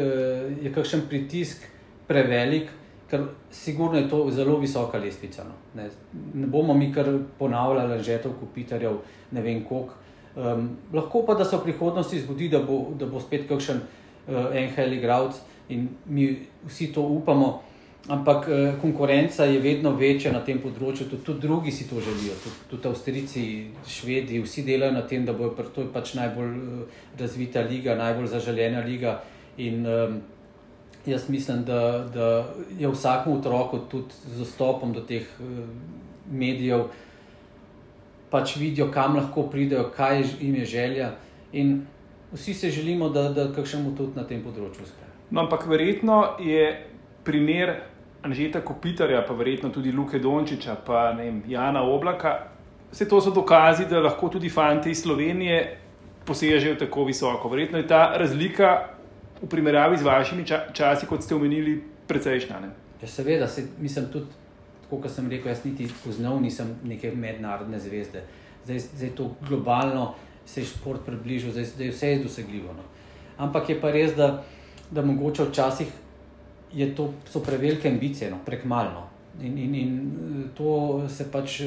je 0.64 0.72
kakšen 0.74 1.06
pritisk 1.08 1.64
prevelik, 2.08 2.68
ker 3.10 3.26
sigurno 3.50 3.98
je 3.98 4.08
to 4.08 4.30
zelo 4.30 4.58
visoka 4.58 4.98
lestvica. 4.98 5.44
No. 5.44 5.82
Ne, 5.82 5.88
ne 6.34 6.46
bomo 6.46 6.74
mi 6.74 6.92
kar 6.92 7.06
ponavljali 7.38 8.02
žetov, 8.02 8.32
kupitarjev, 8.40 8.98
ne 9.30 9.42
vem 9.42 9.64
koliko. 9.64 10.00
Um, 10.36 10.70
lahko 10.92 11.22
pa 11.26 11.34
da 11.34 11.44
se 11.44 11.56
v 11.56 11.62
prihodnosti 11.62 12.20
zgodi, 12.20 12.48
da 12.48 12.58
bo, 12.58 12.88
da 12.98 13.06
bo 13.06 13.20
spet 13.20 13.46
kakšen 13.48 13.78
uh, 13.78 14.50
NHL 14.50 14.96
igralec 14.96 15.38
in 15.68 15.88
mi 16.06 16.32
vsi 16.66 16.92
to 16.92 17.02
upamo. 17.02 17.60
Ampak 18.08 18.48
uh, 18.48 18.80
konkurenca 18.80 19.44
je 19.44 19.60
vedno 19.60 19.94
večja 19.96 20.32
na 20.32 20.42
tem 20.44 20.58
področju, 20.60 21.06
tudi, 21.08 21.22
tudi 21.24 21.46
drugi 21.46 21.72
si 21.72 21.86
to 21.88 22.02
želijo, 22.02 22.34
tudi, 22.42 22.66
tudi 22.70 22.90
Avstrijci, 22.90 23.44
Švedi, 23.88 24.42
vsi 24.42 24.66
delajo 24.66 24.92
na 24.92 25.06
tem, 25.08 25.24
da 25.24 25.32
bo 25.32 25.48
to 25.54 25.86
pač 25.92 26.16
najbolj 26.18 26.50
uh, 26.50 27.00
razvita 27.20 27.62
liga, 27.70 27.94
najbolj 27.96 28.28
zaželjena 28.34 28.82
liga. 28.84 29.20
In, 29.56 29.86
um, 29.86 30.18
jaz 31.06 31.28
mislim, 31.28 31.64
da, 31.64 32.08
da 32.14 32.46
je 32.78 32.88
vsakmu 32.88 33.38
otroku 33.38 33.78
tudi 33.90 34.14
z 34.26 34.38
dostopom 34.38 34.92
do 34.92 35.00
teh 35.00 35.26
uh, 35.40 35.46
medijev, 36.30 36.88
pač 38.30 38.56
vidijo, 38.56 38.90
kam 38.90 39.16
lahko 39.16 39.42
pridejo, 39.50 39.90
kaj 39.96 40.24
jim 40.40 40.54
je 40.54 40.64
želja. 40.64 41.10
In 41.52 41.86
vsi 42.32 42.54
se 42.54 42.70
želimo, 42.70 43.08
da, 43.08 43.28
da 43.28 43.52
kakšnemu 43.52 43.96
tudi 43.96 44.16
na 44.16 44.24
tem 44.26 44.42
področju 44.42 44.82
uspe. 44.82 45.06
No, 45.30 45.44
ampak 45.44 45.66
verjetno 45.66 46.36
je 46.42 46.64
primer 47.24 47.76
Anžeta 48.24 48.60
Kopitarja, 48.64 49.22
pa 49.26 49.34
verjetno 49.34 49.68
tudi 49.70 49.92
Luke 49.92 50.18
Dončiča, 50.18 50.76
pa 50.86 51.10
vem, 51.16 51.42
Jana 51.48 51.82
Oblaka. 51.82 52.38
Vse 52.92 53.08
to 53.08 53.20
so 53.20 53.30
dokazi, 53.30 53.84
da 53.90 54.00
lahko 54.00 54.28
tudi 54.28 54.48
fanti 54.48 54.90
iz 54.90 55.02
Slovenije 55.02 55.78
posežejo 56.24 56.78
tako 56.80 57.04
visoko. 57.04 57.48
Verjetno 57.48 57.78
je 57.78 57.86
ta 57.86 58.16
razlika 58.16 58.93
v 59.44 59.48
primerjavi 59.48 59.98
z 59.98 60.02
vašimi 60.02 60.46
ča 60.46 60.72
časi, 60.72 61.06
kot 61.06 61.22
ste 61.22 61.36
omenili, 61.36 61.76
precejšnja. 62.08 62.60
Ne? 62.60 62.70
Ja, 63.02 63.08
seveda, 63.08 63.48
se, 63.48 63.66
mislim 63.78 64.08
tudi, 64.12 64.32
kot 64.88 65.10
sem 65.12 65.28
rekel, 65.28 65.52
jaz 65.52 65.64
niti 65.64 65.88
poznal 66.04 66.40
nisem 66.40 66.74
neke 66.84 67.12
mednarodne 67.12 67.78
zvezde. 67.80 68.24
Zdaj, 68.64 68.78
zdaj 68.96 69.10
to 69.16 69.30
globalno 69.48 70.14
se 70.46 70.60
je 70.60 70.70
šport 70.72 71.04
približal, 71.04 71.52
zdaj, 71.52 71.64
zdaj 71.74 71.92
vse 71.92 72.10
je 72.10 72.22
dosegljivo. 72.24 72.72
No. 72.72 72.84
Ampak 73.38 73.68
je 73.68 73.80
pa 73.80 73.92
res, 73.92 74.14
da, 74.16 74.44
da 74.90 75.04
mogoče 75.04 75.48
včasih 75.50 75.92
to, 76.96 77.12
so 77.28 77.40
prevelike 77.44 77.88
ambicije, 77.88 78.30
no, 78.30 78.38
prekmalno. 78.44 79.08
In, 79.42 79.58
in, 79.58 79.74
in 79.74 79.94
to 80.54 81.04
se 81.08 81.26
pač 81.30 81.60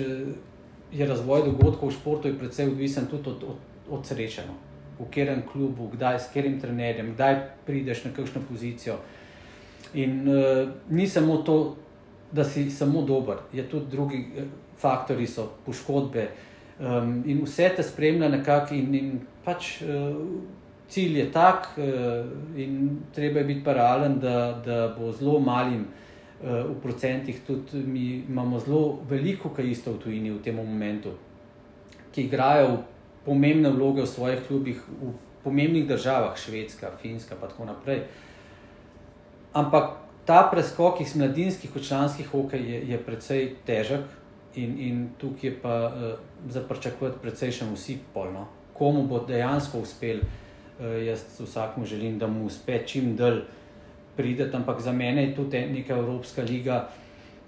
je 0.92 1.06
razvoj 1.06 1.50
dogodkov 1.50 1.90
v 1.90 1.98
športu, 1.98 2.32
je 2.32 2.38
predvsej 2.40 2.72
odvisen 2.72 3.10
tudi 3.12 3.30
od, 3.30 3.44
od, 3.44 3.92
od 3.92 4.08
sreče. 4.08 4.46
No 4.48 4.67
v 5.00 5.06
katerem 5.06 5.44
klubu, 5.52 5.90
kdaj, 5.94 6.20
s 6.20 6.32
katerim 6.34 6.60
trenerjem, 6.62 7.14
kdaj 7.14 7.36
prideš 7.66 8.06
na 8.06 8.12
kakšno 8.16 8.42
pozicijo. 8.50 8.98
In 9.94 10.28
uh, 10.28 10.70
ni 10.90 11.08
samo 11.08 11.38
to, 11.38 11.76
da 12.32 12.44
si 12.44 12.72
samo 12.72 13.02
dober, 13.02 13.38
je 13.54 13.64
tudi 13.70 13.86
drugi 13.92 14.18
eh, 14.38 14.44
faktori, 14.78 15.28
so 15.28 15.48
poškodbe. 15.66 16.28
Um, 16.80 17.24
in 17.26 17.40
vse 17.46 17.70
te 17.76 17.84
spremlja 17.84 18.28
nekako, 18.30 18.76
in, 18.76 18.96
in 18.96 19.14
pač 19.46 19.78
uh, 19.82 20.18
cilj 20.90 21.20
je 21.20 21.30
tak, 21.32 21.70
uh, 21.78 22.28
in 22.60 23.00
treba 23.16 23.40
je 23.40 23.46
biti 23.46 23.64
paralen, 23.64 24.20
da, 24.20 24.62
da 24.66 24.82
bo 24.98 25.12
zelo 25.12 25.40
malim. 25.40 25.88
V 26.38 26.76
procentih 26.84 27.40
tudi 27.48 27.80
mi 27.82 28.22
imamo 28.30 28.60
zelo 28.62 29.00
veliko 29.10 29.50
kajistov 29.50 29.96
v 29.96 30.02
tujini 30.04 30.30
v 30.36 30.42
tem 30.46 30.54
momentu, 30.56 31.16
ki 32.14 32.28
igrajo 32.28 32.68
v 32.76 32.97
pomembne 33.28 33.70
vloge 33.76 34.08
v 34.08 34.08
svojih 34.08 34.40
klubih, 34.48 34.80
v 34.88 35.12
pomembnih 35.44 35.88
državah, 35.88 36.38
Švedska, 36.40 36.96
Finska 37.02 37.36
in 37.36 37.42
tako 37.42 37.66
naprej. 37.68 38.08
Ampak 39.54 40.00
ta 40.26 40.48
preskok 40.52 41.02
iz 41.02 41.16
mladinskih 41.16 41.76
v 41.76 41.84
članskih 41.84 42.28
hokej 42.32 42.64
je, 42.72 42.80
je 42.92 42.98
precej 43.04 43.56
težek 43.66 44.04
in, 44.56 44.80
in 44.80 45.10
tukaj 45.18 45.50
je 45.50 45.54
pa 45.62 45.76
uh, 45.88 46.20
za 46.52 46.64
pričakovati 46.68 47.20
precej 47.22 47.52
še 47.52 47.68
vsi 47.72 47.98
polno. 48.14 48.48
Komu 48.74 49.04
bo 49.08 49.24
dejansko 49.28 49.84
uspel, 49.84 50.20
uh, 50.24 51.00
jaz 51.04 51.24
vsakmu 51.40 51.86
želim, 51.86 52.20
da 52.20 52.28
mu 52.28 52.46
uspe 52.46 52.82
čim 52.88 53.16
dlje 53.16 53.44
prideti, 54.18 54.56
ampak 54.56 54.82
za 54.82 54.92
mene 54.92 55.30
je 55.30 55.36
tudi 55.36 55.62
neka 55.72 55.96
Evropska 55.96 56.42
liga, 56.42 56.88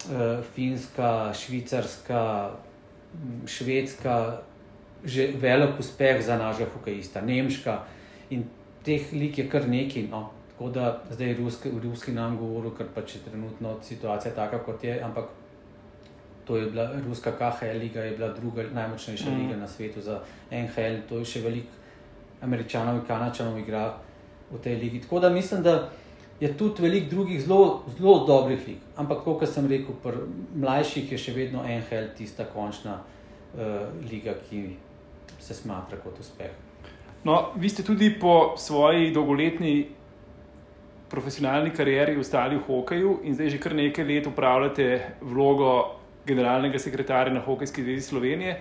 uh, 0.08 0.44
Finska, 0.54 1.32
Švicarska, 1.34 2.50
Švedska, 3.46 4.40
že 5.04 5.32
velik 5.40 5.78
uspeh 5.80 6.22
za 6.22 6.36
našega 6.38 6.70
hokejista, 6.74 7.20
Nemška 7.20 7.78
in 8.30 8.44
teh 8.84 9.12
lik 9.12 9.38
je 9.38 9.48
kar 9.48 9.68
nekaj. 9.68 10.08
No. 10.10 10.30
Tako 10.52 10.70
da 10.70 11.02
zdaj 11.10 11.34
ruski, 11.34 11.70
ruski 11.82 12.12
nam 12.12 12.36
govorijo, 12.36 12.74
ker 12.76 12.86
pač 12.94 13.14
je 13.14 13.20
trenutno 13.24 13.78
situacija 13.82 14.34
taka, 14.34 14.58
kot 14.64 14.84
je. 14.84 15.00
Ampak 15.02 15.24
to 16.44 16.56
je 16.56 16.66
bila 16.66 16.90
ruska 17.06 17.32
KHL 17.32 17.78
liga, 17.78 18.00
je 18.00 18.16
bila 18.16 18.28
druga 18.28 18.62
najmočnejša 18.74 19.30
mm. 19.30 19.40
liga 19.40 19.56
na 19.56 19.68
svetu 19.68 20.00
za 20.00 20.20
NHL. 20.50 21.00
To 21.08 21.18
je 21.18 21.24
še 21.24 21.40
veliko 21.40 21.80
američanov 22.42 23.00
in 23.00 23.06
kanačanov 23.06 23.58
igra 23.58 23.94
v 24.50 24.60
tej 24.60 24.76
ligi. 24.76 25.00
Tako 25.00 25.20
da 25.20 25.30
mislim, 25.30 25.62
da 25.62 25.88
je 26.40 26.56
tudi 26.56 26.82
veliko 26.82 27.10
drugih 27.10 27.40
zelo, 27.42 27.82
zelo 27.98 28.26
dobrih 28.26 28.68
lig. 28.68 28.78
Ampak, 28.96 29.24
kot 29.24 29.48
sem 29.48 29.66
rekel, 29.68 29.94
pri 30.02 30.24
mlajših 30.56 31.12
je 31.12 31.18
še 31.18 31.32
vedno 31.36 31.64
NHL 31.64 32.12
tista 32.16 32.44
končna 32.44 32.98
uh, 33.00 33.88
liga, 34.10 34.34
ki 34.48 34.76
se 35.40 35.54
smatra 35.54 35.98
kot 35.98 36.20
uspeh. 36.20 36.50
No, 37.24 37.52
vi 37.56 37.68
ste 37.68 37.82
tudi 37.82 38.10
po 38.20 38.54
svoji 38.56 39.10
dolgoletni 39.12 39.88
profesionalni 41.10 41.70
karieri 41.70 42.16
ostali 42.16 42.56
v 42.56 42.62
hokeju 42.66 43.18
in 43.24 43.34
zdaj 43.34 43.50
že 43.50 43.58
kar 43.58 43.74
nekaj 43.74 44.04
let 44.04 44.26
upravljate 44.26 44.86
vlogo 45.20 45.96
generalnega 46.26 46.78
sekretarja 46.78 47.34
na 47.34 47.40
Hokejski 47.40 47.82
zvezi 47.82 48.06
Slovenije. 48.06 48.60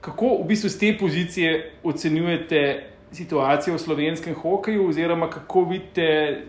Kako 0.00 0.42
v 0.42 0.46
bistvu 0.48 0.68
z 0.68 0.78
te 0.78 0.98
pozicije 0.98 1.72
ocenjujete 1.84 2.90
situacijo 3.12 3.76
v 3.76 3.78
slovenskem 3.78 4.34
hokeju, 4.34 4.88
oziroma 4.88 5.30
kako 5.30 5.64
vidite 5.64 6.42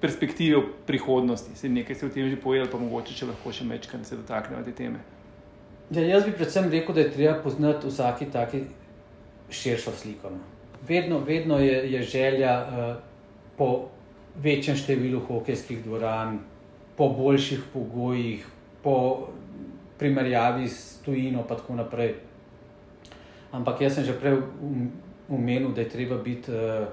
perspektive 0.00 0.60
v 0.60 0.70
prihodnosti? 0.86 1.56
Se 1.56 1.68
nekaj 1.68 1.96
ste 1.96 2.06
o 2.06 2.08
tem 2.08 2.30
že 2.30 2.36
povedali, 2.36 2.70
pa 2.70 2.78
mogoče 2.78 3.14
če 3.14 3.26
lahko 3.26 3.52
še 3.52 3.66
večkrat 3.68 4.06
se 4.06 4.16
dotaknemo 4.16 4.62
te 4.64 4.72
teme. 4.72 5.02
Ja, 5.90 6.00
jaz 6.00 6.24
bi 6.24 6.32
predvsem 6.32 6.70
rekel, 6.70 6.94
da 6.94 7.00
je 7.00 7.12
treba 7.12 7.34
poznati 7.42 7.86
vsaki 7.86 8.30
taki 8.32 8.64
širšo 9.50 9.92
sliko. 9.92 10.30
No. 10.30 10.38
Vedno, 10.88 11.18
vedno 11.18 11.58
je, 11.58 11.92
je 11.92 12.02
želja 12.02 12.54
uh, 12.62 12.96
po 13.56 13.88
večjem 14.42 14.76
številu 14.76 15.20
hokejskih 15.26 15.84
dvoran, 15.84 16.38
po 16.96 17.08
boljših 17.08 17.62
pogojih, 17.72 18.46
po 18.82 19.28
primerjavi 19.98 20.68
s 20.68 20.98
tujino, 21.04 21.40
in 21.40 21.48
tako 21.48 21.74
naprej. 21.74 22.14
Ampak 23.52 23.80
jaz 23.80 23.94
sem 23.94 24.04
že 24.04 24.18
prej 24.18 24.40
omenil, 25.28 25.72
da 25.72 25.80
je 25.80 25.88
treba 25.88 26.18
biti, 26.18 26.50
uh, 26.50 26.86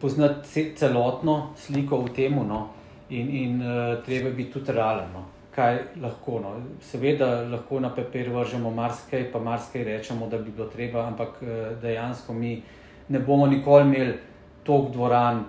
poznati 0.00 0.72
celotno 0.76 1.54
sliko 1.56 2.02
v 2.04 2.14
tem, 2.14 2.34
no, 2.34 2.68
in, 3.10 3.30
in 3.30 3.62
uh, 3.62 3.98
treba 4.04 4.30
biti 4.30 4.52
tudi 4.52 4.72
realen. 4.72 5.10
No 5.14 5.37
kaj 5.54 5.78
lahko. 6.00 6.40
No. 6.40 6.54
Seveda 6.80 7.42
lahko 7.48 7.80
na 7.80 7.90
papir 7.94 8.30
vržemo 8.30 8.70
marsikaj, 8.70 9.32
pa 9.32 9.38
marsikaj 9.38 9.84
rečemo, 9.84 10.26
da 10.26 10.38
bi 10.38 10.50
bilo 10.50 10.68
treba, 10.68 11.06
ampak 11.06 11.42
eh, 11.42 11.76
dejansko 11.82 12.32
mi 12.32 12.62
ne 13.08 13.18
bomo 13.18 13.46
nikoli 13.46 13.84
imeli 13.84 14.18
toliko 14.64 14.92
dvoran, 14.92 15.44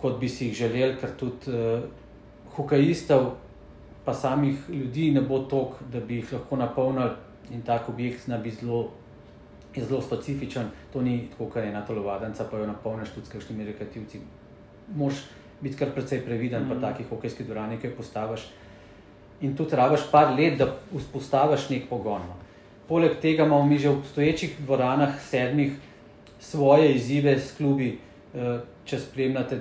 kot 0.00 0.18
bi 0.20 0.28
si 0.28 0.48
jih 0.48 0.56
želeli, 0.56 0.96
ker 1.00 1.12
tudi 1.16 1.52
uh, 1.54 1.84
hokejistov, 2.56 3.30
pa 4.04 4.14
samih 4.14 4.66
ljudi 4.68 5.12
ne 5.14 5.20
bo 5.20 5.38
toliko, 5.38 5.86
da 5.92 6.00
bi 6.00 6.18
jih 6.18 6.32
lahko 6.32 6.56
napolnili 6.56 7.10
in 7.50 7.62
tak 7.62 7.88
objekt 7.88 8.24
zna 8.24 8.38
biti 8.38 8.64
zelo. 8.64 8.90
Je 9.74 9.82
zelo 9.82 10.00
specifičen, 10.02 10.68
to 10.92 11.00
ni 11.02 11.28
tako, 11.30 11.48
kot 11.50 11.62
je 11.62 11.70
ena 11.70 11.80
telovadnica, 11.86 12.44
pa 12.50 12.58
jo 12.58 12.66
napolniš 12.66 13.10
tudi 13.14 13.26
s 13.26 13.32
kakšnimi 13.32 13.64
rekativci. 13.64 14.20
Moš 14.94 15.24
biti 15.60 15.76
kar 15.76 15.90
precej 15.94 16.20
previden, 16.24 16.62
mm 16.62 16.70
-hmm. 16.70 16.80
pa 16.80 16.86
takih 16.88 17.08
hokejskih 17.08 17.46
dvoran, 17.46 17.78
ki 17.80 17.86
jih 17.86 17.96
postaviš 17.96 18.46
in 19.40 19.56
tudi 19.56 19.76
rabiš 19.76 20.06
par 20.10 20.34
let, 20.38 20.58
da 20.58 20.70
vzpostaviš 20.94 21.68
nek 21.70 21.88
pogon. 21.88 22.22
No. 22.28 22.36
Poleg 22.88 23.16
tega 23.20 23.44
imamo 23.44 23.66
mi 23.66 23.78
že 23.78 23.88
v 23.88 23.98
obstoječih 23.98 24.56
dvoranah, 24.58 25.20
sedmih, 25.20 25.72
svoje 26.40 26.94
izzive 26.94 27.38
s 27.38 27.56
klubi. 27.56 27.98
Eh, 28.34 28.60
če 28.84 28.98
spremljate 29.00 29.60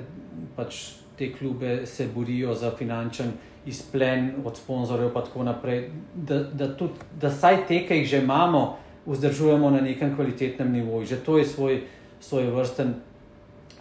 pač 0.56 0.76
te 1.18 1.30
klube 1.32 1.86
se 1.86 2.08
borijo 2.16 2.54
za 2.54 2.72
finančen 2.78 3.32
izplen 3.66 4.34
od 4.46 4.58
sponzorjev, 4.58 5.08
in 5.08 5.14
tako 5.14 5.44
naprej. 5.44 5.90
Da, 6.16 6.40
da, 6.44 6.68
tudi, 6.76 6.94
da 7.22 7.32
saj 7.32 7.68
te, 7.68 7.86
ki 7.88 8.02
jih 8.02 8.08
že 8.10 8.22
imamo, 8.24 8.78
vzdržujemo 9.06 9.70
na 9.70 9.82
nekem 9.82 10.16
kvalitetnem 10.16 10.72
nivoju. 10.72 11.06
Že 11.06 11.18
to 11.24 11.38
je 11.38 11.46
svoj, 11.46 11.82
svoj 12.20 12.50
vrsten 12.52 12.94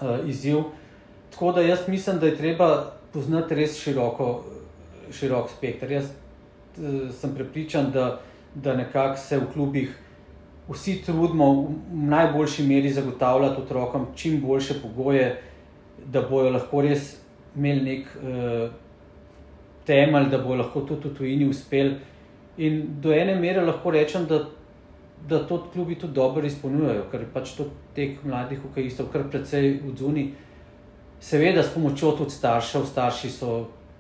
uh, 0.01 0.29
izziv. 0.29 0.63
Tako 1.31 1.53
da 1.53 1.63
jaz 1.63 1.89
mislim, 1.89 2.19
da 2.19 2.27
je 2.27 2.37
treba 2.37 2.93
poznati 3.13 3.55
res 3.55 3.79
široko, 3.81 4.45
širok 5.13 5.51
spekter. 5.51 5.93
Jaz 5.93 6.11
uh, 6.11 7.11
sem 7.11 7.35
prepričan, 7.35 7.91
da, 7.93 8.21
da 8.55 8.77
nekako 8.77 9.17
se 9.17 9.39
v 9.39 9.51
klubih 9.53 9.99
vsi 10.69 11.03
trudimo 11.07 11.53
v 11.63 12.07
najboljši 12.09 12.67
meri 12.67 12.93
zagotavljati 12.93 13.61
otrokom 13.61 14.07
čim 14.15 14.41
boljše 14.41 14.75
pogoje, 14.83 15.43
da 16.07 16.23
bojo 16.23 16.51
lahko 16.51 16.83
res 16.83 17.17
imeli 17.57 17.85
nek 17.85 18.07
uh, 18.17 18.71
temelj, 19.87 20.31
da 20.31 20.39
bojo 20.39 20.63
lahko 20.63 20.81
tudi 20.81 21.09
v 21.09 21.15
tujini 21.15 21.49
uspeli. 21.49 21.97
In 22.57 22.83
do 23.01 23.13
ene 23.13 23.35
mere 23.35 23.61
lahko 23.65 23.91
rečem, 23.91 24.27
da, 24.29 24.45
da 25.29 25.47
to 25.47 25.63
klubi 25.73 25.95
tudi 25.99 26.13
dobro 26.13 26.47
izpolnjujejo, 26.47 27.05
ker 27.11 27.27
pač 27.33 27.55
to 27.57 27.69
teh 27.97 28.19
mladih 28.25 28.61
hokejistov 28.63 29.09
kar 29.13 29.29
precej 29.31 29.81
odzuni. 29.89 30.33
Seveda, 31.23 31.63
s 31.63 31.75
pomočjo 31.75 32.17
tudi 32.19 32.35
staršev, 32.35 32.87
starši 32.87 33.31
so 33.31 33.53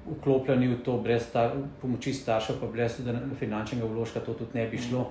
vklopljeni 0.06 0.68
v 0.68 0.78
to, 0.84 0.96
brez 0.98 1.26
star 1.28 1.54
pomoči 1.80 2.14
staršev, 2.14 2.58
pa 2.60 2.66
brez 2.66 3.00
finančnega 3.38 3.86
vložka, 3.86 4.20
to 4.20 4.34
tudi 4.34 4.58
ne 4.58 4.66
bi 4.66 4.78
šlo. 4.78 5.10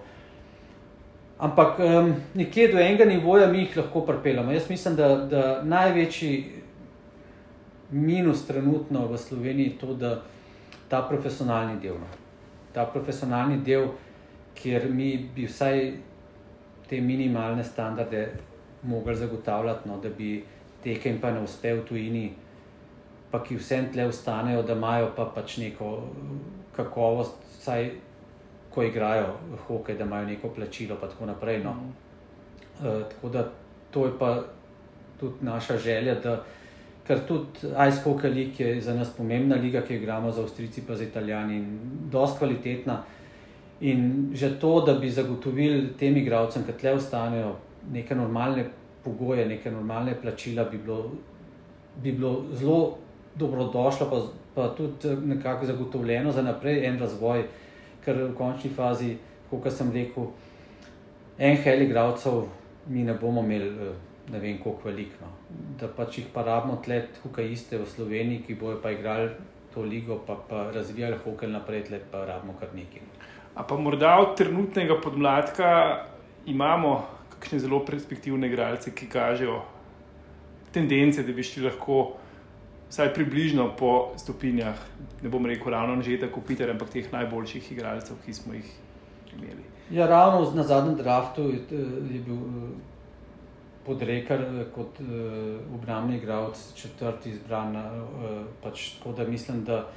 Ampak 1.42 1.80
um, 1.80 2.14
nekje 2.38 2.68
do 2.74 2.80
enega 2.80 3.06
nivoja 3.06 3.48
mi 3.48 3.64
jih 3.64 3.78
lahko 3.78 4.02
pripeljemo. 4.06 4.52
Jaz 4.52 4.70
mislim, 4.70 4.96
da, 4.96 5.16
da 5.26 5.62
največji 5.64 6.62
minus 7.92 8.46
trenutno 8.48 9.08
v 9.08 9.18
Sloveniji 9.18 9.72
je 9.72 9.78
to, 9.78 9.94
da 9.94 10.22
ta 10.90 11.02
profesionalni 11.10 11.80
del. 11.82 11.98
No. 11.98 12.08
Ta 12.74 12.86
profesionalni 12.86 13.58
del, 13.66 13.88
kjer 14.56 14.90
mi 14.92 15.30
bi 15.36 15.48
vsaj 15.48 15.94
te 16.90 17.02
minimalne 17.02 17.64
standarde 17.64 18.30
mogli 18.84 19.16
zagotavljati, 19.16 19.90
no, 19.90 19.98
da 20.04 20.10
bi 20.10 20.44
te, 20.84 20.96
ki 20.96 21.10
jim 21.10 21.20
pa 21.22 21.32
ne 21.32 21.42
uspe 21.42 21.74
v 21.74 21.86
tujini, 21.88 22.26
pa 23.32 23.44
ki 23.44 23.58
vsem 23.58 23.92
tle 23.94 24.06
ostanejo, 24.12 24.64
da 24.64 24.74
imajo 24.74 25.12
pa 25.16 25.26
pač 25.36 25.58
neko 25.58 25.92
kakovost, 26.76 27.36
vsaj 27.60 27.92
ko 28.72 28.84
igrajo 28.84 29.36
hokej, 29.68 29.98
da 29.98 30.04
imajo 30.04 30.26
neko 30.26 30.50
plačilo, 30.56 30.98
pa 31.02 31.08
tako 31.08 31.26
naprej. 31.26 31.64
No. 31.64 31.76
Uh, 32.80 33.04
tako 33.10 33.30
da 33.30 33.48
to 33.92 34.06
je 34.06 34.12
pa 34.20 34.44
tudi 35.20 35.46
naša 35.46 35.78
želja, 35.78 36.16
da 36.16 36.44
ker 37.08 37.20
tudi 37.28 37.72
Ice 37.88 38.02
Hockey 38.04 38.34
League 38.36 38.60
je 38.60 38.82
za 38.82 38.94
nas 38.94 39.10
pomembna 39.18 39.56
liga, 39.56 39.82
ki 39.82 39.94
jo 39.94 40.02
igramo 40.02 40.32
za 40.32 40.42
Avstrijci, 40.42 40.84
pa 40.88 40.96
za 40.96 41.04
Italijani 41.04 41.58
in 41.58 41.80
dosti 42.12 42.38
kvalitetna. 42.38 43.04
In 43.82 44.30
že 44.34 44.60
to, 44.60 44.82
da 44.86 44.94
bi 44.94 45.10
zagotovili 45.10 45.94
tem 46.00 46.18
igravcem, 46.18 46.64
ki 46.64 46.78
tle 46.80 46.94
ostanejo, 46.94 47.56
neke 47.92 48.16
normalne 48.16 48.66
pogoje, 49.04 49.46
neke 49.46 49.72
normalne 49.72 50.16
plačila, 50.22 50.64
bi 50.64 50.78
bilo, 50.78 51.12
bi 52.04 52.12
bilo 52.12 52.44
zelo 52.54 52.98
dobrodošlo, 53.36 54.08
pa, 54.10 54.22
pa 54.56 54.76
tudi 54.76 55.16
nekako 55.26 55.66
zagotovljeno 55.66 56.32
za 56.32 56.42
naprej 56.42 56.86
en 56.86 57.00
razvoj, 57.00 57.44
ker 58.06 58.24
v 58.24 58.32
končni 58.38 58.72
fazi, 58.76 59.16
kot 59.50 59.72
sem 59.74 59.92
rekel, 59.92 60.32
en 61.38 61.58
heli 61.58 61.86
igravcev 61.86 62.44
mi 62.88 63.04
ne 63.04 63.14
bomo 63.14 63.44
imeli. 63.44 63.92
Ne 64.32 64.40
vem, 64.40 64.60
koliko 64.64 64.88
veliko. 64.88 65.26
No. 65.26 65.28
Da 65.80 65.88
pač 65.92 66.20
jih 66.20 66.28
pa 66.34 66.44
rabimo 66.46 66.78
tle, 66.86 67.02
tukaj 67.18 67.50
iste 67.52 67.80
v 67.82 67.88
Sloveniji, 67.90 68.44
ki 68.46 68.56
bojo 68.56 68.78
pa 68.80 68.92
igrali 68.94 69.32
to 69.74 69.82
ligo, 69.82 70.20
pa, 70.28 70.38
pa 70.50 70.70
razvijali 70.72 71.18
hokej 71.24 71.50
naprej, 71.50 71.84
tle 71.90 72.00
pa 72.12 72.22
rabimo 72.30 72.54
kar 72.60 72.70
nekaj. 72.76 73.02
A 73.56 73.66
pa 73.68 73.78
morda 73.78 74.14
od 74.22 74.38
trenutnega 74.38 74.96
podmladka 75.04 75.72
imamo 76.46 77.02
kakšne 77.34 77.60
zelo 77.60 77.82
perspektivne 77.86 78.48
igralce, 78.48 78.94
ki 78.96 79.10
kažejo 79.10 79.58
tendence, 80.72 81.24
da 81.24 81.34
bi 81.34 81.44
šli 81.44 81.66
lahko 81.66 81.98
vsaj 82.92 83.14
približno 83.14 83.72
po 83.80 84.12
stopinjah, 84.20 84.76
ne 85.24 85.30
bom 85.30 85.46
rekel 85.46 85.72
ravno 85.72 86.02
že 86.02 86.20
tako 86.20 86.42
Peter, 86.48 86.70
ampak 86.70 86.90
teh 86.90 87.08
najboljših 87.14 87.72
igralcev, 87.72 88.20
ki 88.26 88.34
smo 88.34 88.54
jih 88.54 88.68
imeli. 89.34 89.64
Ja, 89.92 90.08
ravno 90.08 90.52
na 90.56 90.64
zadnjem 90.64 90.96
draftu 90.96 91.42
je, 91.42 91.60
je 92.12 92.20
bil 92.20 92.38
podrekar 93.86 94.44
kot 94.76 95.00
uh, 95.00 95.08
obrambni 95.76 96.18
igralec, 96.18 96.60
četrti 96.76 97.30
izbran. 97.30 97.76
Uh, 97.76 98.44
pač, 98.64 98.92
tako 98.98 99.16
da 99.18 99.28
mislim, 99.28 99.64
da 99.64 99.88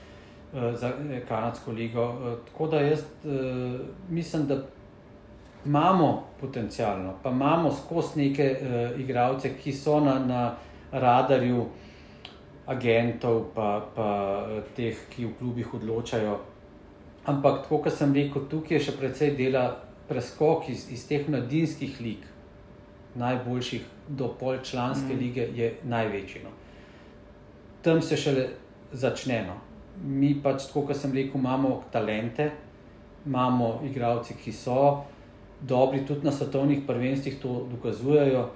uh, 0.52 0.74
za 0.74 0.92
kanadsko 1.28 1.72
ligo. 1.72 2.04
Uh, 2.04 2.38
tako 2.46 2.66
da 2.66 2.80
jaz 2.80 3.02
uh, 3.24 3.80
mislim, 4.08 4.46
da 4.46 4.62
imamo 5.66 6.24
potencialno, 6.40 7.14
pa 7.22 7.30
imamo 7.30 7.72
skozi 7.72 8.28
neke 8.28 8.56
uh, 8.60 9.00
igralce, 9.00 9.52
ki 9.58 9.72
so 9.72 10.00
na, 10.00 10.18
na 10.18 10.54
radarju 10.92 11.66
agentov, 12.66 13.50
pa, 13.54 13.84
pa 13.94 14.08
teh, 14.76 14.96
ki 15.10 15.26
v 15.26 15.34
klubih 15.38 15.74
odločajo. 15.74 16.38
Ampak, 17.24 17.64
tako 17.64 17.84
kot 17.84 17.96
sem 17.96 18.12
rekel, 18.14 18.46
tukaj 18.48 18.78
je 18.78 18.84
še 18.88 18.96
precej 18.98 19.34
dela 19.36 19.68
preskok 20.08 20.68
iz, 20.72 20.88
iz 20.92 21.06
teh 21.08 21.28
mladinskih 21.28 22.00
lig 22.04 22.24
najboljših 23.14 23.84
do 24.08 24.28
pol 24.40 24.58
članske 24.64 25.14
mm. 25.14 25.18
lige 25.18 25.48
je 25.54 25.74
največji. 25.84 26.42
No. 26.44 26.50
Tam 27.82 28.02
se 28.02 28.16
šele 28.16 28.48
začne. 28.92 29.44
No. 29.46 29.54
Mi 30.02 30.34
pač, 30.42 30.66
kot 30.72 30.96
sem 30.96 31.12
rekel, 31.14 31.38
imamo 31.40 31.82
talente, 31.92 32.50
imamo 33.26 33.80
igralce, 33.86 34.34
ki 34.34 34.52
so 34.52 35.04
dobri, 35.60 36.04
tudi 36.06 36.26
na 36.26 36.32
svetovnih 36.32 36.82
prvenstvih 36.86 37.38
to 37.40 37.66
dokazujejo. 37.70 38.48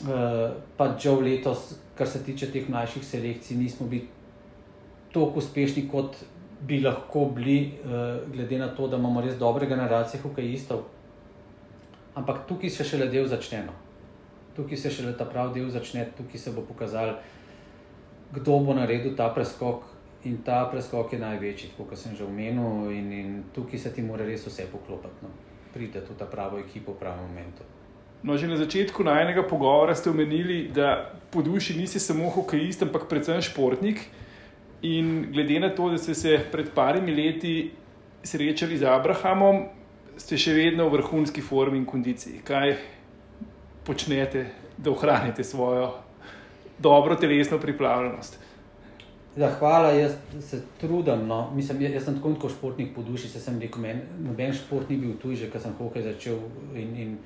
Uh, 0.00 0.54
pa 0.76 0.96
že 0.96 1.10
v 1.12 1.22
letos, 1.22 1.76
kar 1.94 2.08
se 2.08 2.22
tiče 2.24 2.48
teh 2.52 2.68
mlajših 2.68 3.04
selekcij, 3.04 3.56
nismo 3.56 3.86
bili 3.86 4.08
tako 5.12 5.42
uspešni, 5.42 5.88
kot 5.92 6.16
bi 6.64 6.80
lahko 6.80 7.26
bili, 7.34 7.76
uh, 7.84 8.22
glede 8.32 8.58
na 8.58 8.68
to, 8.72 8.88
da 8.88 8.96
imamo 8.96 9.20
res 9.20 9.36
dobre 9.36 9.66
generacije 9.66 10.22
hokejistov. 10.22 10.86
Ampak 12.14 12.46
tukaj 12.48 12.70
se 12.70 12.84
šele 12.84 13.10
del 13.12 13.28
začne. 13.28 13.66
Tukaj 14.56 14.76
se 14.76 14.90
šele 14.90 15.12
ta 15.18 15.24
pravi 15.24 15.60
del 15.60 15.68
začne, 15.70 16.06
tukaj 16.16 16.40
se 16.40 16.52
bo 16.56 16.64
pokazal, 16.64 17.18
kdo 18.32 18.58
bo 18.64 18.74
naredil 18.74 19.16
ta 19.16 19.28
preskok. 19.34 19.84
In 20.24 20.42
ta 20.44 20.66
preskok 20.68 21.12
je 21.12 21.18
največji, 21.18 21.70
kot 21.76 21.96
sem 21.96 22.16
že 22.16 22.24
omenil, 22.24 22.90
in, 22.92 23.12
in 23.12 23.28
tukaj 23.56 23.78
se 23.78 23.92
ti 23.92 24.02
mora 24.04 24.24
res 24.24 24.44
vse 24.46 24.66
poklopiti. 24.72 25.24
No. 25.24 25.32
Pride 25.72 26.00
tudi 26.04 26.18
ta 26.18 26.26
pravo 26.28 26.58
ekipo 26.58 26.92
v 26.92 27.00
pravem 27.00 27.24
momentu. 27.24 27.64
No, 28.22 28.36
že 28.36 28.48
na 28.48 28.56
začetku 28.60 29.00
najnega 29.00 29.42
pogovora 29.48 29.94
ste 29.96 30.10
omenili, 30.10 30.68
da 30.68 31.12
po 31.30 31.42
duši 31.42 31.78
nisi 31.78 32.00
samo 32.00 32.28
hokejist, 32.28 32.82
ampak 32.82 33.08
predvsem 33.08 33.40
športnik. 33.40 34.04
In 34.82 35.32
glede 35.32 35.60
na 35.60 35.70
to, 35.72 35.88
da 35.90 35.98
ste 35.98 36.14
se 36.14 36.38
pred 36.52 36.68
parimi 36.74 37.14
leti 37.14 37.70
srečali 38.22 38.76
z 38.76 38.84
Abrahamom, 38.84 39.64
ste 40.20 40.36
še 40.36 40.52
vedno 40.52 40.88
v 40.88 41.00
vrhunski 41.00 41.40
formi 41.40 41.80
in 41.80 41.88
kondiciji. 41.88 42.44
Kaj 42.44 42.76
počnete, 43.88 44.46
da 44.76 44.92
ohranite 44.92 45.44
svojo 45.44 45.94
dobro 46.78 47.16
telesno 47.16 47.58
pripravljenost? 47.58 48.36
Ja, 49.36 49.48
hvala, 49.58 49.92
jaz 49.96 50.16
se 50.40 50.60
trudim. 50.80 51.26
No. 51.26 51.50
Mislim, 51.56 51.80
jaz 51.88 52.04
sem 52.04 52.16
tako 52.18 52.34
kot 52.40 52.52
športnik 52.52 52.92
po 52.94 53.02
duši, 53.02 53.28
se 53.32 53.40
sem 53.40 53.60
rekel, 53.60 53.80
men, 53.80 54.02
noben 54.20 54.52
šport 54.52 54.90
ni 54.90 54.98
bil 55.00 55.14
tu, 55.22 55.32
že 55.34 55.48
ko 55.48 55.60
sem 55.62 55.72
hokej 55.78 56.02
začel. 56.02 56.40
In, 56.74 56.96
in 56.96 57.18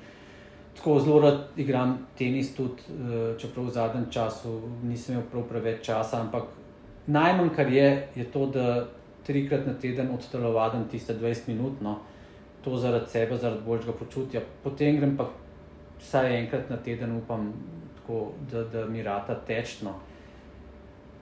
tako 0.75 0.99
zelo 0.99 1.19
rad 1.19 1.47
igram 1.57 1.97
tenis, 2.17 2.55
tudi 2.55 2.81
eh, 2.89 3.37
čeprav 3.39 3.65
v 3.65 3.71
zadnjem 3.71 4.05
času 4.11 4.61
nisem 4.83 5.15
imel 5.15 5.27
prav 5.31 5.47
preveč 5.49 5.85
časa. 5.85 6.21
Ampak 6.21 6.43
najmanj, 7.07 7.49
kar 7.55 7.71
je, 7.73 8.07
je 8.15 8.25
to, 8.31 8.45
da 8.45 8.87
trikrat 9.25 9.65
na 9.67 9.73
teden 9.73 10.11
odtelovadim 10.13 10.87
tiste 10.91 11.13
20 11.13 11.47
minut. 11.47 11.81
No 11.81 11.99
to 12.65 12.77
zaradi 12.77 13.09
sebe, 13.09 13.37
zaradi 13.37 13.61
boljšega 13.65 13.93
počutja. 13.93 14.41
Potem 14.63 14.97
grem 14.97 15.17
pa 15.17 15.29
vsaj 15.99 16.33
enkrat 16.39 16.69
na 16.69 16.77
teden, 16.77 17.17
upam, 17.17 17.53
tako, 17.99 18.31
da, 18.51 18.63
da 18.63 18.85
mi 18.85 19.03
rata 19.03 19.35
tečno. 19.47 19.93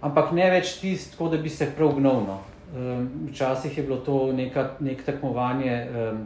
Ampak 0.02 0.32
ne 0.36 0.50
več 0.52 0.78
tisto, 0.80 1.28
da 1.30 1.38
bi 1.38 1.50
se 1.50 1.70
prav 1.76 1.96
gnovno. 2.00 2.40
Um, 2.74 3.10
včasih 3.30 3.78
je 3.78 3.84
bilo 3.84 4.00
to 4.02 4.32
neka, 4.34 4.70
nek 4.80 5.04
tekmovanje, 5.06 5.76
um, 5.90 6.24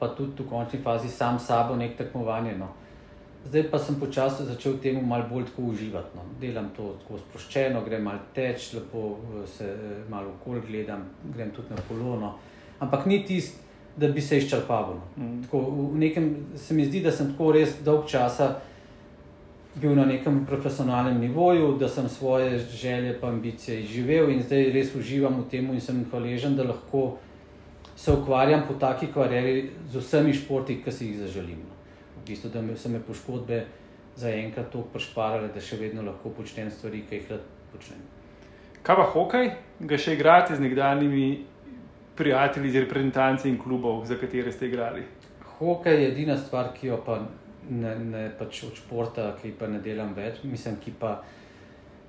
pa 0.00 0.08
tudi 0.16 0.42
v 0.42 0.48
končni 0.48 0.80
fazi 0.82 1.08
sam 1.08 1.38
sabo 1.38 1.76
nek 1.76 1.96
tekmovanje. 1.96 2.56
No. 2.58 2.68
Zdaj 3.44 3.70
pa 3.70 3.78
sem 3.78 4.00
počasi 4.00 4.44
začel 4.44 4.78
temu 4.82 5.02
malo 5.02 5.24
bolj 5.30 5.46
tako 5.52 5.62
uživati. 5.62 6.16
No. 6.16 6.24
Delam 6.40 6.70
to 6.76 6.94
tako 7.02 7.18
sproščeno, 7.18 7.84
grem 7.84 8.04
malo 8.04 8.24
teč, 8.34 8.72
lepo 8.74 9.18
se 9.46 9.68
malo 10.08 10.34
okol 10.40 10.60
gledam, 10.66 11.04
grem 11.34 11.50
tudi 11.50 11.76
na 11.76 11.84
polono. 11.88 12.34
Ampak 12.80 13.06
ni 13.06 13.24
tisto, 13.24 13.60
da 13.96 14.08
bi 14.08 14.20
se 14.20 14.38
izčrpal. 14.38 14.94
Mm. 15.16 15.42
Tako, 15.42 15.90
nekem, 15.94 16.36
se 16.56 16.74
mi 16.74 16.84
zdi, 16.84 17.00
da 17.04 17.12
sem 17.12 17.32
tako 17.32 17.52
res 17.52 17.76
dolg 17.84 18.06
časa 18.08 18.54
bil 19.74 19.94
na 19.94 20.04
nekem 20.04 20.46
profesionalnem 20.46 21.20
nivoju, 21.20 21.76
da 21.78 21.88
sem 21.88 22.08
svoje 22.08 22.58
želje 22.58 23.18
in 23.18 23.28
ambicije 23.28 23.80
izživel 23.80 24.30
in 24.30 24.42
zdaj 24.42 24.72
res 24.72 24.94
uživam 24.94 25.40
v 25.40 25.48
tem 25.50 25.70
in 25.74 25.80
sem 25.80 26.04
hvaležen, 26.10 26.56
da 26.56 26.64
lahko 26.64 27.18
se 28.00 28.12
ukvarjam 28.12 28.62
po 28.68 28.74
taki 28.74 29.06
karieri 29.12 29.70
z 29.92 30.00
vsemi 30.00 30.32
športi, 30.32 30.78
ki 30.80 30.92
si 30.92 31.06
jih 31.10 31.18
zaželim. 31.20 31.58
V 32.16 32.22
bistvu, 32.26 32.48
da 32.48 32.62
so 32.76 32.88
me 32.88 33.00
poškodbe 33.04 33.58
zaenkrat 34.16 34.70
tako 34.72 34.86
prešparale, 34.94 35.50
da 35.52 35.60
še 35.60 35.76
vedno 35.76 36.06
lahko 36.06 36.32
počnem 36.32 36.70
stvari, 36.72 37.02
ki 37.08 37.18
jih 37.18 37.26
rad 37.34 37.42
počnem. 37.72 37.98
Kaj 38.82 38.96
pa 38.96 39.04
hokej, 39.12 39.50
ga 39.84 39.98
še 40.00 40.14
igrate 40.16 40.56
z 40.56 40.64
nekdanjimi 40.64 41.26
prijatelji 42.16 42.72
iz 42.72 42.78
reprezentanci 42.86 43.50
in 43.52 43.60
klubov, 43.60 44.00
za 44.08 44.16
katere 44.16 44.52
ste 44.52 44.70
igrali? 44.72 45.04
Hokej 45.58 46.00
je 46.00 46.08
edina 46.14 46.38
stvar, 46.40 46.72
ki 46.72 46.88
jo 46.88 47.02
pa 47.04 47.18
ne, 47.68 47.94
ne 48.00 48.24
pač 48.40 48.62
od 48.64 48.80
športa, 48.80 49.34
ki 49.42 49.52
pa 49.60 49.68
ne 49.68 49.82
delam 49.84 50.16
več, 50.16 50.40
mislim, 50.48 50.80
ki 50.80 50.96
pa 50.96 51.18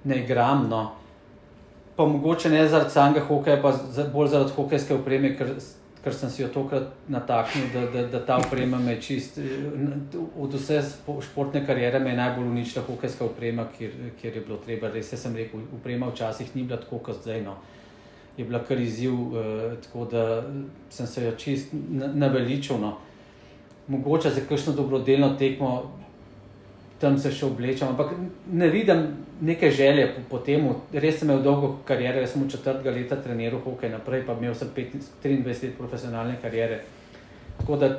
ne 0.08 0.24
igram. 0.24 0.70
No. 0.72 0.82
Pa 2.00 2.08
mogoče 2.08 2.56
ne 2.56 2.64
zaradi 2.64 2.96
samega 2.96 3.28
hokeja, 3.28 3.60
pa 3.60 3.76
bolj 4.16 4.32
zaradi 4.38 4.56
hokejske 4.56 4.96
opreme, 4.96 5.36
ker, 5.36 5.52
ker 6.04 6.14
sem 6.14 6.30
si 6.30 6.42
jo 6.42 6.48
tokrat 6.50 6.88
nataknil, 7.08 7.68
da, 7.74 7.86
da, 7.94 8.08
da 8.10 8.24
ta 8.26 8.38
oprema 8.42 8.80
me 8.80 8.96
čist. 9.02 9.38
Od 10.40 10.54
vse 10.54 10.82
športne 11.28 11.66
kariere 11.66 12.00
me 12.00 12.10
je 12.10 12.18
najbolj 12.18 12.48
uničila 12.48 12.86
hokejska 12.88 13.26
oprema, 13.26 13.68
kjer, 13.78 13.94
kjer 14.22 14.36
je 14.36 14.42
bilo 14.42 14.58
treba. 14.58 14.90
Res 14.90 15.14
sem 15.14 15.36
rekel, 15.36 15.62
oprema 15.78 16.10
včasih 16.10 16.56
ni 16.56 16.64
bila 16.64 16.82
tako 16.82 17.04
kot 17.06 17.22
zdaj. 17.22 17.44
No. 17.46 17.60
Je 18.38 18.46
bila 18.46 18.64
kar 18.66 18.80
izziv, 18.82 19.14
eh, 19.14 19.78
tako 19.86 20.06
da 20.12 20.26
sem 20.90 21.08
se 21.08 21.26
jo 21.26 21.38
čist 21.38 21.74
naveličil. 21.94 22.82
No 22.82 22.98
mogoče 23.92 24.30
za 24.30 24.42
kakšno 24.50 24.74
dobrodelno 24.74 25.30
tekmo 25.30 25.92
tam 27.00 27.18
se 27.18 27.32
še 27.32 27.46
oblečem, 27.46 27.88
ampak 27.88 28.14
ne 28.52 28.70
vidim 28.70 29.08
neke 29.42 29.72
želje 29.72 30.08
po, 30.16 30.22
po 30.30 30.44
tem. 30.46 30.70
Res 30.94 31.20
sem 31.20 31.30
imel 31.30 31.44
dolgo 31.44 31.74
kariero, 31.86 32.22
jaz 32.22 32.36
sem 32.36 32.44
v 32.44 32.52
četrtega 32.54 32.94
leta 32.94 33.18
treniral 33.18 33.62
hokej 33.66 33.90
naprej, 33.90 34.24
pa 34.26 34.38
imel 34.38 34.56
sem 34.56 34.70
15, 34.76 35.18
23 35.24 35.64
let 35.66 35.78
profesionalne 35.78 36.38
kariere. 36.42 36.82
Tako 37.58 37.78
da 37.82 37.90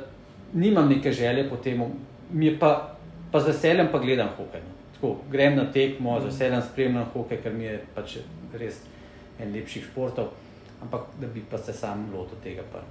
nimam 0.53 0.89
neke 0.89 1.11
želje 1.11 1.49
po 1.49 1.57
tem, 1.57 1.83
mi 2.31 2.55
pa, 2.59 2.95
pa 3.31 3.39
z 3.39 3.51
veseljem 3.51 3.91
pa 3.91 3.99
gledam 3.99 4.31
hokej. 4.37 4.61
No. 4.63 4.73
Tako, 4.95 5.15
grem 5.31 5.55
na 5.55 5.67
tekmo, 5.71 6.19
z 6.21 6.31
veseljem 6.31 6.61
spremljam 6.71 7.05
hokej, 7.13 7.41
ker 7.43 7.53
mi 7.53 7.67
je 7.67 7.79
pač 7.95 8.17
res 8.59 8.81
en 9.39 9.51
lepših 9.53 9.89
športov, 9.89 10.31
ampak 10.81 11.11
da 11.19 11.27
bi 11.27 11.43
pa 11.49 11.57
se 11.57 11.73
sam 11.73 12.07
lotil 12.13 12.39
tega. 12.43 12.63
Pa. 12.71 12.83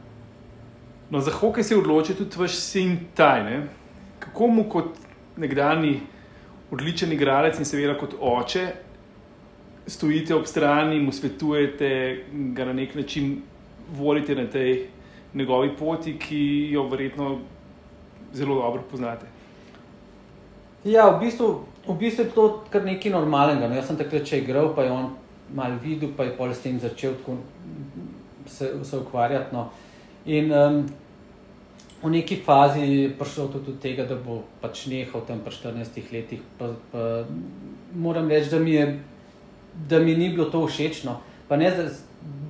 No, 1.10 1.20
za 1.20 1.30
hokej 1.30 1.64
se 1.64 1.74
je 1.74 1.78
odločil 1.78 2.16
tudi 2.16 2.40
vaš 2.40 2.56
sin 2.56 2.98
Tajne. 3.14 3.62
Kako 4.18 4.46
mu 4.46 4.68
kot 4.70 4.98
nekdani 5.36 6.00
odličen 6.72 7.12
igralec 7.12 7.58
in 7.58 7.68
seveda 7.68 7.94
kot 8.00 8.16
oče 8.20 8.66
stojite 9.86 10.34
ob 10.34 10.46
strani, 10.46 11.00
mu 11.00 11.12
svetujete, 11.12 11.90
ga 12.54 12.64
na 12.64 12.72
nek 12.72 12.94
način 12.94 13.42
volite 13.92 14.34
na 14.34 14.46
tej 14.46 14.86
njegovi 15.34 15.76
poti, 15.78 16.18
ki 16.18 16.68
jo 16.70 16.86
verjetno 16.88 17.38
zelo 18.32 18.54
dobro 18.54 18.82
poznate. 18.90 19.26
Ja, 20.84 21.08
v 21.10 21.20
bistvu, 21.24 21.64
v 21.88 21.96
bistvu 21.98 22.24
je 22.24 22.30
to 22.30 22.46
kar 22.70 22.84
nekaj 22.84 23.12
normalnega. 23.12 23.68
No, 23.68 23.74
jaz 23.74 23.90
sem 23.90 23.98
takrat 23.98 24.26
če 24.26 24.42
igral, 24.42 24.72
pa 24.74 24.86
je 24.86 24.92
on 24.92 25.10
mal 25.54 25.76
videl, 25.82 26.10
pa 26.16 26.26
je 26.26 26.36
pol 26.36 26.54
s 26.54 26.62
tem 26.62 26.78
začel 26.80 27.14
se, 28.46 28.72
se 28.82 28.96
ukvarjati. 28.96 29.54
No. 29.54 29.68
In 30.26 30.52
um, 30.52 30.82
v 32.02 32.10
neki 32.10 32.36
fazi 32.42 33.14
prišel 33.18 33.48
tudi 33.48 33.72
do 33.72 33.78
tega, 33.78 34.06
da 34.06 34.18
bo 34.18 34.42
pač 34.60 34.86
nehal 34.90 35.22
tam 35.26 35.42
pri 35.44 35.54
14 35.54 36.12
letih. 36.12 36.40
Pa, 36.58 36.74
pa, 36.90 37.24
moram 37.94 38.28
reči, 38.28 38.50
da 38.50 38.58
mi, 38.58 38.74
je, 38.74 38.86
da 39.88 40.00
mi 40.02 40.16
ni 40.18 40.32
bilo 40.34 40.50
to 40.50 40.66
všeč. 40.66 41.04
No. 41.06 41.20
Ne, 41.50 41.70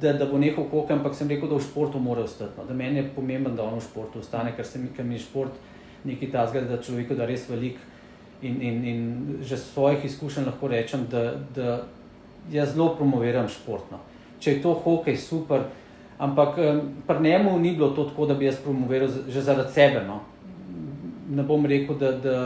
da, 0.01 0.13
da 0.13 0.27
bo 0.27 0.39
nehal 0.39 0.65
hokej, 0.65 0.97
ampak 0.97 1.15
sem 1.15 1.29
rekel, 1.29 1.51
da 1.51 1.59
v 1.59 1.67
športu 1.67 2.01
mora 2.01 2.25
ostati. 2.25 2.57
No. 2.57 2.65
Da 2.65 2.75
meni 2.75 3.03
je 3.03 3.11
pomembno, 3.13 3.53
da 3.53 3.67
on 3.69 3.77
v 3.77 3.85
športu 3.85 4.23
ostane, 4.25 4.55
ker 4.57 4.67
se 4.67 4.81
mi, 4.81 4.89
je 4.97 5.19
šport 5.21 5.53
nekaj 6.05 6.33
tazga, 6.33 6.65
da 6.67 6.81
človeku 6.83 7.15
da 7.15 7.29
res 7.29 7.45
velik. 7.51 7.77
In, 8.43 8.57
in, 8.59 8.85
in 8.85 9.01
že 9.47 9.57
z 9.57 9.69
svojih 9.75 10.05
izkušenj 10.05 10.49
lahko 10.49 10.69
rečem, 10.69 11.07
da, 11.11 11.37
da 11.55 11.85
jaz 12.51 12.73
zelo 12.75 12.97
promoviram 12.97 13.47
športno. 13.49 14.01
Če 14.43 14.57
je 14.57 14.63
to 14.65 14.73
hokej, 14.75 15.17
super. 15.17 15.69
Ampak 16.19 16.59
pri 17.07 17.23
njemu 17.23 17.59
ni 17.59 17.75
bilo 17.77 17.91
to 17.91 18.05
tako, 18.05 18.27
da 18.27 18.35
bi 18.35 18.45
jaz 18.45 18.61
promoviral 18.63 19.09
že 19.29 19.41
zaradi 19.41 19.73
sebe. 19.73 20.05
No. 20.07 20.21
Ne 21.31 21.43
bom 21.43 21.67
rekel, 21.67 21.97
da, 21.99 22.13
da 22.13 22.37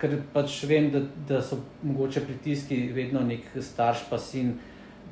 ker 0.00 0.18
pač 0.32 0.62
vem, 0.64 0.90
da, 0.90 1.00
da 1.28 1.42
so 1.42 1.58
mogoče 1.82 2.20
pritiski 2.20 2.76
vedno 2.94 3.20
nek 3.20 3.50
starš, 3.60 4.06
pa 4.10 4.18
sin, 4.18 4.54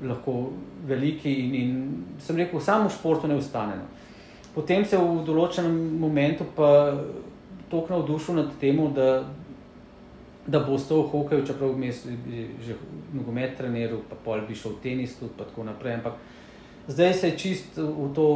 lahko 0.02 0.52
veliki. 0.86 1.32
In, 1.32 1.54
in 1.54 2.04
sem 2.22 2.36
rekel, 2.36 2.60
samo 2.60 2.88
v 2.88 2.94
športu 2.94 3.28
ne 3.28 3.36
ustane. 3.36 3.76
No. 3.80 3.88
Potem 4.56 4.84
se 4.88 4.96
v 4.96 5.24
določenem 5.26 5.74
momentu 6.00 6.46
pa 6.56 6.68
tako 7.68 7.92
navdušil 7.92 8.38
nad 8.38 8.54
tem, 8.60 8.78
da, 8.94 9.26
da 10.46 10.62
bo 10.64 10.78
ostal 10.78 11.02
v 11.02 11.10
hokeju, 11.12 11.44
čeprav 11.46 11.74
bi 11.76 11.90
že 11.92 12.78
nogomet 13.12 13.56
treniral, 13.58 14.00
pa 14.08 14.16
pol 14.24 14.46
bi 14.48 14.54
šel 14.54 14.78
v 14.78 14.82
tenis 14.82 15.18
pa 15.20 15.44
tako 15.44 15.66
naprej. 15.66 15.98
Ampak 15.98 16.16
zdaj 16.88 17.14
se 17.14 17.28
je 17.28 17.38
čist 17.38 17.76
v 17.76 18.10
to 18.14 18.26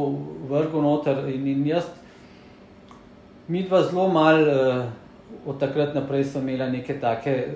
vrgo 0.49 0.81
noter 0.81 1.29
in, 1.29 1.47
in 1.47 1.67
jaz, 1.67 1.87
mi 3.47 3.63
dva 3.63 3.83
zelo 3.83 4.09
malo 4.09 4.41
uh, 4.41 4.85
od 5.45 5.59
takrat 5.59 5.95
naprej 5.95 6.25
smo 6.25 6.41
imeli 6.41 6.71
neke 6.71 6.99
take, 6.99 7.47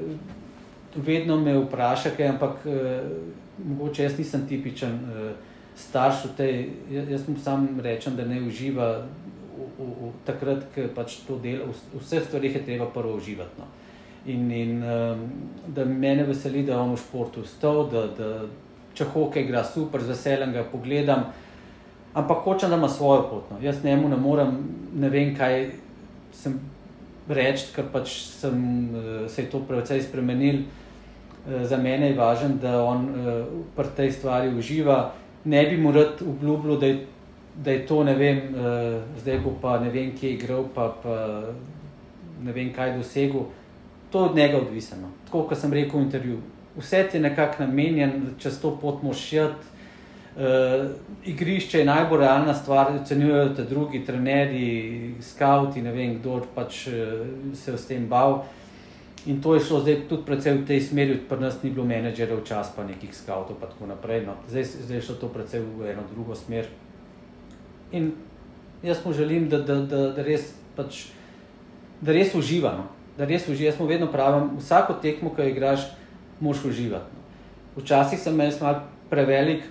vedno 0.96 1.38
me 1.38 1.58
vprašake, 1.60 2.28
ampak 2.28 2.66
uh, 2.66 2.74
mogoče 3.66 4.04
jaz 4.04 4.18
nisem 4.18 4.48
tipičen 4.48 4.94
uh, 4.94 5.32
starš 5.76 6.26
v 6.26 6.36
tej, 6.38 6.54
jaz, 6.92 7.10
jaz 7.10 7.28
mu 7.28 7.38
sam 7.38 7.68
rečem, 7.84 8.16
da 8.16 8.26
ne 8.26 8.40
uživa 8.42 9.04
v, 9.56 9.68
v, 9.80 9.90
v 10.08 10.12
takrat, 10.26 10.64
ko 10.76 10.88
pač 10.96 11.20
to 11.28 11.40
dela, 11.44 11.68
v 11.68 12.00
vseh 12.00 12.24
stvarih 12.24 12.56
je 12.56 12.64
treba 12.64 12.88
prvo 12.88 13.20
uživati. 13.20 13.60
No. 13.60 13.68
In, 14.26 14.52
in 14.52 14.80
um, 14.82 15.28
da 15.68 15.86
me 15.86 16.16
veseli, 16.24 16.64
da 16.64 16.74
je 16.74 16.80
on 16.80 16.96
v 16.96 17.02
športu 17.04 17.44
stal, 17.46 17.86
da, 17.92 18.08
da, 18.08 18.30
če 18.96 19.08
hoke 19.14 19.44
igra 19.44 19.64
super, 19.64 20.04
z 20.04 20.14
veseljem 20.14 20.54
ga 20.56 20.64
pogledam, 20.72 21.28
ampak 22.16 22.46
hočem, 22.46 22.72
da 22.72 22.80
ima 22.80 22.90
svojo 22.90 23.28
pot. 23.30 23.52
No. 23.52 23.60
Jaz 23.62 23.84
njemu 23.84 24.10
ne 24.10 24.18
morem, 24.18 24.56
ne 24.96 25.10
vem, 25.12 25.34
kaj 25.36 25.68
sem 26.36 26.60
reči, 27.28 27.72
ker 27.76 27.90
pač 27.92 28.14
sem, 28.40 28.56
eh, 28.96 29.30
se 29.30 29.44
je 29.44 29.50
to 29.50 29.60
precej 29.68 30.02
spremenil. 30.02 30.64
Eh, 31.48 31.66
za 31.66 31.78
mene 31.78 32.10
je 32.10 32.18
važno, 32.18 32.56
da 32.62 32.84
on 32.84 33.10
eh, 33.10 33.44
pri 33.76 33.92
tej 33.96 34.12
stvari 34.12 34.56
uživa. 34.58 35.12
Ne 35.46 35.66
bi 35.70 35.78
mu 35.78 35.92
rad 35.92 36.22
obljubil, 36.22 36.80
da, 36.80 36.94
da 37.56 37.72
je 37.72 37.86
to, 37.86 38.04
ne 38.04 38.16
vem, 38.16 38.40
zdaj 39.22 39.38
bo 39.44 39.52
pa 39.62 39.78
ne 39.80 39.92
vem, 39.94 40.10
kje 40.18 40.30
je 40.30 40.34
igral, 40.34 40.64
pa, 40.74 40.88
pa 41.04 41.44
ne 42.42 42.52
vem, 42.52 42.74
kaj 42.74 42.98
dosegel. 42.98 43.46
To 44.12 44.24
je 44.24 44.30
od 44.30 44.36
njega 44.36 44.58
odvisno. 44.58 44.98
No. 45.02 45.12
Tako 45.26 45.44
kot 45.44 45.58
sem 45.58 45.74
rekel 45.74 46.00
v 46.00 46.04
intervjuju, 46.04 46.40
vse 46.78 47.08
ti 47.12 47.18
je 47.18 47.22
nekako 47.22 47.64
namenjen, 47.64 48.36
čez 48.40 48.60
to 48.62 48.78
pot 48.82 49.04
mošjati. 49.04 49.74
Uh, 50.36 50.90
igrišče 51.26 51.80
je 51.80 51.86
najbolj 51.86 52.20
realna 52.20 52.54
stvar, 52.54 52.92
ocenjujejo 52.96 53.54
te 53.56 53.64
drugi, 53.64 54.02
trenerji, 54.06 55.16
skauti, 55.22 55.82
ne 55.82 55.94
vem 55.96 56.18
kdo 56.20 56.42
pač 56.56 56.88
uh, 56.88 57.24
se 57.56 57.72
je 57.72 57.78
s 57.78 57.88
tem 57.88 58.08
bal. 58.08 58.42
In 59.26 59.42
to 59.42 59.56
je 59.56 59.64
šlo 59.64 59.80
zdaj 59.80 60.04
tudi 60.10 60.26
predvsej 60.26 60.54
v 60.54 60.66
tej 60.68 60.82
smeri, 60.86 61.16
pri 61.30 61.40
nas 61.42 61.58
ni 61.64 61.72
bilo 61.74 61.86
menedžerjev 61.88 62.44
čas, 62.46 62.70
pa 62.76 62.84
nekih 62.86 63.16
skautov 63.16 63.58
in 63.58 63.62
tako 63.64 63.88
naprej. 63.90 64.22
No. 64.28 64.36
Zdaj, 64.46 64.86
zdaj 64.86 64.98
je 64.98 65.06
šlo 65.08 65.16
to 65.16 65.30
predvsej 65.34 65.64
v 65.66 65.90
eno 65.96 66.04
drugo 66.12 66.36
smer. 66.36 66.68
In 67.92 68.12
jaz 68.84 69.02
mu 69.06 69.14
želim, 69.14 69.50
da, 69.50 69.64
da, 69.66 69.82
da, 69.82 70.12
da 70.14 70.22
res, 70.22 70.54
pač, 70.76 71.08
da 72.02 72.14
res 72.14 72.36
uživa. 72.38 72.76
No. 72.78 72.86
Da 73.18 73.26
res 73.26 73.48
uživa. 73.50 73.72
Jaz 73.72 73.80
mu 73.82 73.90
vedno 73.90 74.12
pravim, 74.14 74.60
vsako 74.60 75.00
tekmo, 75.02 75.34
ki 75.34 75.42
jo 75.42 75.54
igraš, 75.56 75.90
moš 76.40 76.66
uživati. 76.66 77.24
Včasih 77.76 78.20
sem 78.20 78.40
jaz 78.40 78.62
malo 78.62 78.82
prevelik, 79.10 79.64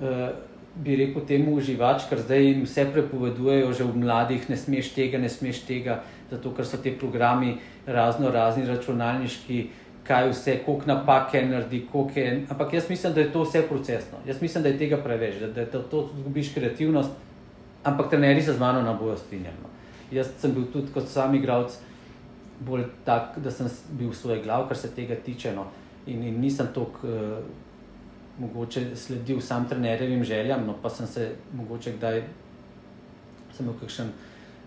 uh, 0.00 0.28
bi 0.74 0.96
rekel, 0.96 1.24
temu 1.28 1.56
uživač, 1.56 2.06
ker 2.08 2.20
zdaj 2.20 2.44
jim 2.46 2.64
vse 2.64 2.86
prepovedujejo, 2.92 3.72
že 3.76 3.84
v 3.84 4.02
mladih, 4.04 4.48
ne 4.48 4.56
smeš 4.56 4.92
tega, 4.96 5.20
ne 5.20 5.28
smeš 5.28 5.64
tega, 5.68 6.00
zato 6.30 6.52
ker 6.56 6.66
so 6.66 6.80
ti 6.80 6.94
programi 6.96 7.58
razno 7.86 8.30
razni 8.32 8.66
računalniški. 8.66 9.62
Kaj 10.02 10.32
vse, 10.32 10.56
koliko 10.66 10.88
napake 10.88 11.44
naredi, 11.46 11.84
koliko 11.86 12.18
je. 12.18 12.30
Ampak 12.50 12.72
jaz 12.74 12.88
mislim, 12.90 13.12
da 13.14 13.20
je 13.20 13.28
to 13.32 13.44
vse 13.44 13.60
procesno. 13.68 14.18
Jaz 14.26 14.40
mislim, 14.42 14.64
da 14.64 14.72
je 14.72 14.78
tega 14.78 14.96
preveč, 14.98 15.36
da, 15.38 15.46
da 15.46 15.66
to, 15.70 15.78
to 15.78 16.00
zgubiš 16.18 16.50
kreativnost. 16.54 17.10
Ampak 17.84 18.10
trenerji 18.10 18.42
se 18.42 18.52
z 18.52 18.58
mano 18.58 18.82
ne 18.82 18.96
bojo 18.98 19.14
strinjali. 19.16 19.62
No. 19.62 19.70
Jaz 20.10 20.32
sem 20.40 20.54
bil 20.54 20.64
tudi 20.72 20.90
kot 20.94 21.06
sam 21.08 21.34
igralec 21.38 21.78
bolj 22.60 22.84
tak, 23.04 23.38
da 23.38 23.50
sem 23.50 23.70
bil 23.90 24.10
v 24.10 24.16
svoje 24.16 24.42
glav, 24.42 24.66
kar 24.68 24.76
se 24.76 24.90
tega 24.90 25.14
tiče. 25.14 25.54
No. 25.54 25.68
In, 26.06 26.22
in 26.22 26.40
nisem 26.40 26.68
tako 26.74 27.08
uh, 27.08 27.38
mogoče 28.38 28.96
sledil 28.96 29.40
sam 29.40 29.68
trenerjevim 29.68 30.24
željam, 30.24 30.66
no 30.66 30.74
pa 30.82 30.90
sem 30.90 31.06
se 31.06 31.34
mogoče 31.54 31.92
kdaj 31.92 32.22
sem 33.56 33.66
imel 33.66 33.78
kakšen 33.80 34.12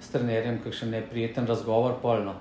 s 0.02 0.12
trenerjem, 0.13 0.60
kakšen 0.63 0.89
neprijeten 0.89 1.48
razgovor. 1.48 1.98
Polno. 2.02 2.36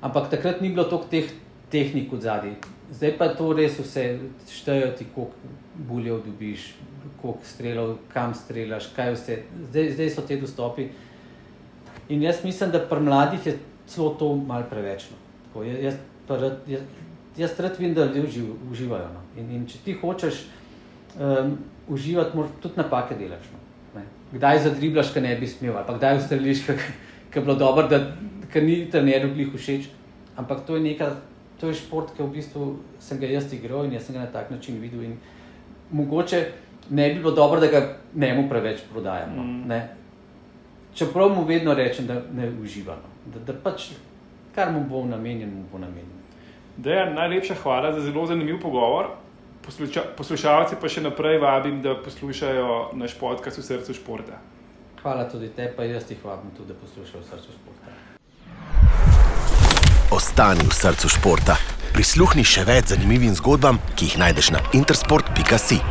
Ampak 0.00 0.30
takrat 0.30 0.60
ni 0.60 0.70
bilo 0.70 0.84
toliko 0.84 1.08
teh 1.10 1.32
tehniko 1.70 2.16
zadnji. 2.16 2.54
Zdaj 2.90 3.16
pa 3.18 3.28
to 3.36 3.52
res 3.52 3.78
vse 3.78 4.04
šteje, 4.48 4.92
ti 4.96 5.06
koliko 5.14 5.50
buljev 5.88 6.22
dobiš, 6.24 6.70
koliko 7.20 7.44
strelov, 7.44 7.96
kam 8.12 8.34
strelaš, 8.34 8.88
kaj 8.96 9.12
vse. 9.16 9.42
Zdaj, 9.68 9.90
zdaj 9.96 10.10
so 10.14 10.24
te 10.26 10.38
dostopi. 10.40 10.88
In 12.08 12.22
jaz 12.22 12.44
mislim, 12.44 12.70
da 12.72 12.80
pri 12.88 13.00
mladih 13.04 13.46
je 13.46 13.58
celo 13.86 14.14
to 14.14 14.30
malo 14.36 14.64
preveč. 14.70 15.10
No. 15.10 15.18
Tako, 15.44 15.64
jaz, 15.68 15.98
jaz, 16.28 16.52
jaz, 16.66 16.80
jaz 17.38 17.60
rad 17.60 17.78
vidim, 17.78 17.94
da 17.94 18.04
ljudje 18.04 18.22
uživ, 18.22 18.44
uživajo. 18.70 19.08
No. 19.14 19.22
In, 19.40 19.50
in 19.50 19.66
če 19.66 19.78
ti 19.84 19.94
hočeš 20.00 20.42
um, 21.18 21.56
uživati, 21.88 22.36
moraš 22.36 22.50
tudi 22.62 22.80
napake 22.80 23.16
delati. 23.18 23.52
No. 23.52 23.58
Ne. 24.00 24.06
Kdaj 24.32 24.62
zadriblaš, 24.66 25.12
kaj 25.14 25.22
ne 25.22 25.36
bi 25.36 25.46
smel, 25.46 25.76
ali 25.76 25.86
pa 25.86 25.96
kdaj 25.96 26.18
ustreliš, 26.18 26.66
kaj 26.66 27.40
je 27.40 27.44
bilo 27.44 27.54
dobro, 27.54 27.88
da 27.88 28.02
ni 28.60 28.80
trenerju 28.90 29.34
glih 29.34 29.54
všeč. 29.54 29.90
Ampak 30.36 30.66
to 30.66 30.76
je 30.76 30.82
nekaj, 30.82 31.14
to 31.60 31.68
je 31.68 31.78
šport, 31.78 32.14
ki 32.16 32.22
v 32.22 32.32
bistvu 32.38 32.68
sem 33.02 33.20
ga 33.20 33.30
jaz 33.30 33.52
igral 33.52 33.86
in 33.86 33.96
jaz 33.96 34.06
sem 34.06 34.16
ga 34.16 34.26
na 34.26 34.32
tak 34.32 34.50
način 34.50 34.80
videl. 34.80 35.02
In 35.04 35.16
mogoče 35.90 36.44
ne 36.90 37.08
bi 37.08 37.20
bilo 37.20 37.34
dobro, 37.34 37.60
da 37.60 37.66
ga 37.66 37.82
ne 38.14 38.34
mu 38.34 38.48
preveč 38.48 38.84
prodajamo. 38.92 39.42
Mm. 39.42 39.80
Čeprav 40.94 41.30
mu 41.34 41.44
vedno 41.44 41.74
rečem, 41.74 42.06
da 42.06 42.22
ne 42.34 42.50
uživamo, 42.62 43.10
da, 43.34 43.40
da 43.52 43.54
pač 43.62 43.92
kar 44.54 44.72
mu 44.72 44.80
bo 44.90 45.04
namenjen, 45.06 45.50
mu 45.54 45.64
bo 45.72 45.78
namenjen. 45.78 46.17
Dejan, 46.78 47.14
najlepša 47.14 47.54
hvala 47.62 47.92
za 47.92 48.00
zelo 48.00 48.26
zanimiv 48.26 48.60
pogovor. 48.60 49.06
Posluša, 49.66 50.02
poslušalci 50.16 50.76
pa 50.80 50.88
še 50.88 51.02
naprej 51.02 51.40
vabim, 51.42 51.80
da 51.82 51.96
poslušajo 51.98 52.94
naš 52.94 53.16
podcast 53.18 53.58
v 53.58 53.64
srcu 53.66 53.96
športa. 53.98 54.38
Hvala 55.02 55.26
tudi 55.26 55.50
te, 55.56 55.66
pa 55.76 55.82
jaz 55.82 56.06
jih 56.10 56.22
vabim 56.24 56.54
tudi, 56.54 56.70
da 56.70 56.78
poslušajo 56.78 57.24
v 57.24 57.26
srcu 57.26 57.50
športa. 57.56 57.90
Ostani 60.14 60.62
v 60.70 60.74
srcu 60.78 61.10
športa. 61.18 61.58
Prisluhni 61.98 62.46
še 62.46 62.62
več 62.68 62.94
zanimivim 62.94 63.34
zgodbam, 63.34 63.82
ki 63.98 64.12
jih 64.12 64.22
najdeš 64.22 64.54
na 64.54 64.62
intersport.si. 64.70 65.82